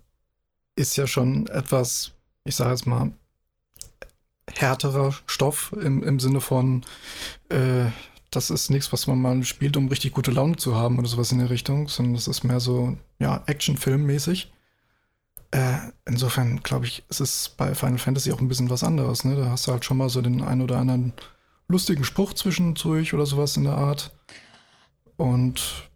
[0.74, 2.12] ist ja schon etwas,
[2.44, 3.12] ich sage jetzt mal,
[4.56, 6.82] härterer Stoff im, im Sinne von,
[7.48, 7.86] äh,
[8.30, 11.32] das ist nichts, was man mal spielt, um richtig gute Laune zu haben oder sowas
[11.32, 14.52] in der Richtung, sondern das ist mehr so, ja, Actionfilm-mäßig.
[15.52, 19.34] Äh, insofern glaube ich, es ist bei Final Fantasy auch ein bisschen was anderes, ne?
[19.34, 21.12] Da hast du halt schon mal so den einen oder anderen
[21.66, 24.12] lustigen Spruch zwischendurch oder sowas in der Art.
[25.16, 25.90] Und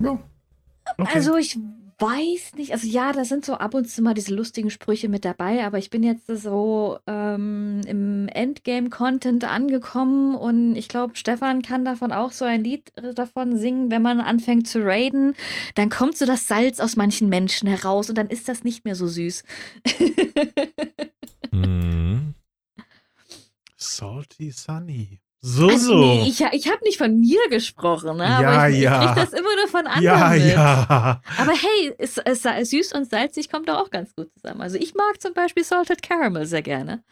[0.00, 0.18] ja,
[0.96, 1.10] Okay.
[1.14, 1.58] Also ich
[1.98, 5.24] weiß nicht, also ja, da sind so ab und zu mal diese lustigen Sprüche mit
[5.24, 11.84] dabei, aber ich bin jetzt so ähm, im Endgame-Content angekommen und ich glaube, Stefan kann
[11.86, 15.34] davon auch so ein Lied äh, davon singen, wenn man anfängt zu raiden,
[15.74, 18.94] dann kommt so das Salz aus manchen Menschen heraus und dann ist das nicht mehr
[18.94, 19.44] so süß.
[21.52, 22.34] Mhm.
[23.76, 25.20] Salty Sunny.
[25.48, 25.98] So, Also, so.
[25.98, 28.24] nee, ich ich habe nicht von mir gesprochen, ne?
[28.24, 29.00] Ja, aber ich, ja.
[29.00, 30.46] ich krieg das immer nur von anderen ja, mit.
[30.48, 31.22] ja.
[31.38, 34.60] Aber hey, es, es, süß und salzig kommt doch auch ganz gut zusammen.
[34.60, 37.04] Also ich mag zum Beispiel Salted Caramel sehr gerne.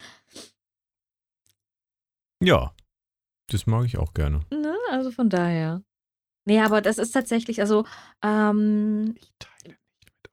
[2.42, 2.74] Ja,
[3.52, 4.40] das mag ich auch gerne.
[4.50, 4.74] Ne?
[4.90, 5.82] Also von daher.
[6.44, 7.86] Nee, aber das ist tatsächlich, also,
[8.20, 10.30] ähm, Ich teile nicht mit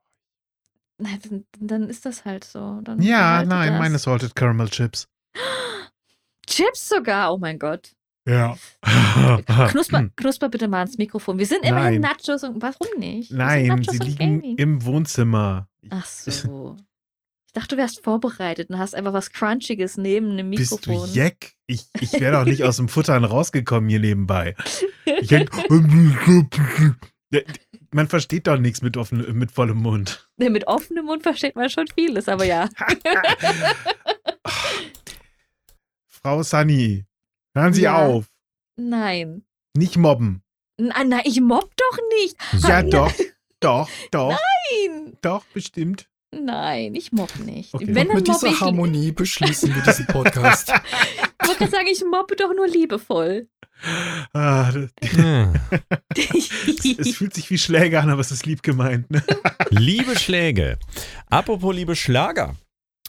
[0.97, 2.81] na, dann, dann ist das halt so.
[2.81, 3.05] Dann euch.
[3.05, 3.79] Ja, nein, das.
[3.79, 5.07] meine Salted Caramel Chips.
[6.47, 7.91] Chips sogar, oh mein Gott.
[8.27, 8.55] Ja.
[9.69, 11.39] Knusper, knusper bitte mal ins Mikrofon.
[11.39, 12.11] Wir sind immerhin Nein.
[12.17, 13.31] Nachos und warum nicht?
[13.31, 14.57] Wir Nein, sie liegen Gaming.
[14.57, 15.67] im Wohnzimmer.
[15.89, 16.77] Ach so.
[17.47, 21.13] Ich dachte, du wärst vorbereitet und hast einfach was Crunchiges neben dem Bist du Mikrofon.
[21.13, 21.53] Jeck?
[21.67, 24.55] Ich, ich wäre doch nicht aus dem Futtern rausgekommen hier nebenbei.
[25.05, 25.51] Denk,
[27.91, 30.29] man versteht doch nichts mit, offen, mit vollem Mund.
[30.37, 32.69] Mit offenem Mund versteht man schon vieles, aber ja.
[36.21, 37.05] Frau Sunny,
[37.55, 38.05] hören Sie Ja.
[38.05, 38.25] auf.
[38.77, 39.43] Nein.
[39.75, 40.43] Nicht mobben.
[40.77, 42.35] Nein, nein, ich mobb doch nicht.
[42.67, 43.11] Ja, doch.
[43.59, 45.17] Doch, doch, Nein.
[45.21, 46.07] doch, bestimmt.
[46.33, 47.73] Nein, ich mobb nicht.
[47.73, 47.85] Okay.
[47.89, 48.59] Wenn, Und mit dieser ich.
[48.61, 50.71] Harmonie beschließen wir diesen Podcast.
[51.43, 53.49] Ich wollte gerade sagen, ich mobbe doch nur liebevoll.
[54.31, 55.51] Ah, das, Ja.
[56.15, 56.51] es,
[56.99, 59.09] es fühlt sich wie Schläge an, aber es ist lieb gemeint.
[59.09, 59.23] Ne?
[59.71, 60.77] Liebe Schläge.
[61.31, 62.55] Apropos liebe Schlager.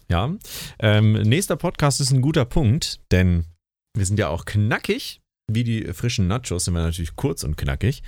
[0.09, 0.35] Ja,
[0.79, 3.47] ähm, nächster Podcast ist ein guter Punkt, denn
[3.97, 5.21] wir sind ja auch knackig.
[5.51, 8.03] Wie die frischen Nachos sind wir natürlich kurz und knackig,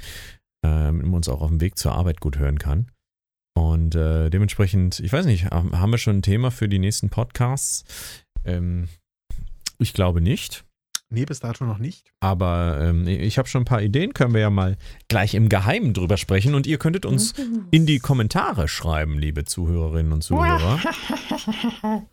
[0.64, 2.90] ähm, man uns auch auf dem Weg zur Arbeit gut hören kann.
[3.57, 7.11] Und äh, dementsprechend, ich weiß nicht, haben haben wir schon ein Thema für die nächsten
[7.11, 7.84] Podcasts?
[8.45, 8.88] Ähm,
[9.78, 10.64] ich glaube nicht.
[11.14, 12.12] Nee, bis dato noch nicht.
[12.20, 14.76] Aber ähm, ich habe schon ein paar Ideen, können wir ja mal
[15.08, 17.34] gleich im Geheimen drüber sprechen und ihr könntet uns
[17.70, 20.80] in die Kommentare schreiben, liebe Zuhörerinnen und Zuhörer,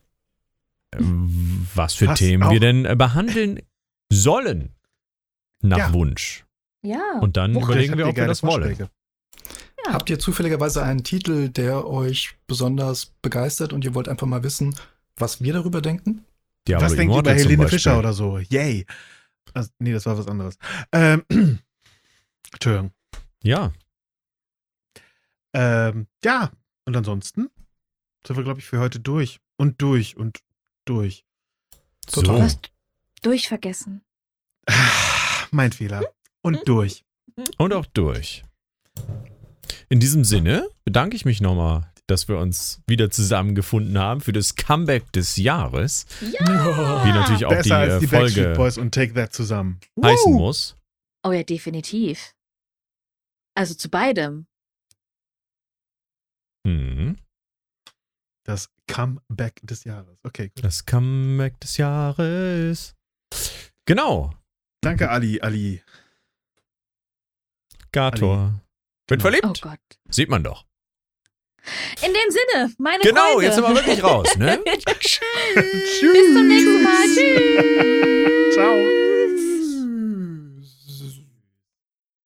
[1.76, 3.60] was für Was Themen wir denn behandeln
[4.12, 4.70] sollen
[5.62, 5.94] nach Ja.
[5.94, 6.46] Wunsch.
[6.84, 7.00] Ja.
[7.22, 8.78] Und dann Vielleicht überlegen wir, ob wir das wollen.
[8.78, 9.94] Ja.
[9.94, 14.76] Habt ihr zufälligerweise einen Titel, der euch besonders begeistert und ihr wollt einfach mal wissen,
[15.16, 16.26] was wir darüber denken?
[16.68, 17.70] Diablo Was denkt ihr über Immortal zum Helene.
[17.70, 18.38] Fischer oder so?
[18.38, 18.86] Yay.
[19.54, 20.58] Also, nee, das war was anderes.
[20.92, 21.24] Ähm,
[22.54, 22.92] Entschuldigung.
[23.44, 23.72] Ja,
[25.54, 26.52] Ähm, ja,
[26.86, 27.50] und ansonsten
[28.26, 29.40] sind wir, glaube ich, für heute durch.
[29.58, 30.40] Und durch und
[30.86, 31.26] durch.
[32.10, 32.22] so.
[32.22, 32.72] Du hast
[33.22, 34.02] durchvergessen.
[34.68, 34.74] Ah,
[35.52, 36.04] Mein Fehler.
[36.42, 37.04] Und durch.
[37.58, 38.44] Und auch durch.
[39.90, 44.56] In diesem Sinne bedanke ich mich nochmal, dass wir uns wieder zusammengefunden haben für das
[44.56, 46.40] Comeback des Jahres, Ja.
[47.06, 49.80] wie natürlich auch die, Besser als äh, die Backstreet Folge Boys und Take That zusammen.
[50.04, 50.38] heißen Woo!
[50.38, 50.76] muss.
[51.24, 52.34] Oh ja, definitiv.
[53.56, 54.46] Also zu beidem.
[56.66, 57.18] Mhm.
[58.44, 60.18] Das Comeback des Jahres.
[60.24, 60.64] Okay, gut.
[60.64, 62.96] Das Comeback des Jahres.
[63.86, 64.34] Genau.
[64.82, 65.42] Danke, Ali.
[65.42, 65.84] Ali.
[67.92, 68.62] Gator.
[69.08, 69.22] Bin Genau.
[69.22, 69.46] verliebt.
[69.46, 69.80] Oh Gott.
[70.10, 70.66] Sieht man doch.
[72.06, 73.36] In dem Sinne, meine genau, Freunde.
[73.36, 74.36] Genau, jetzt sind wir wirklich raus.
[74.38, 74.60] Ne?
[75.00, 75.20] Tschüss.
[76.02, 77.04] Bis zum nächsten Mal.
[77.16, 78.54] Tschüss.
[78.56, 78.91] Ciao.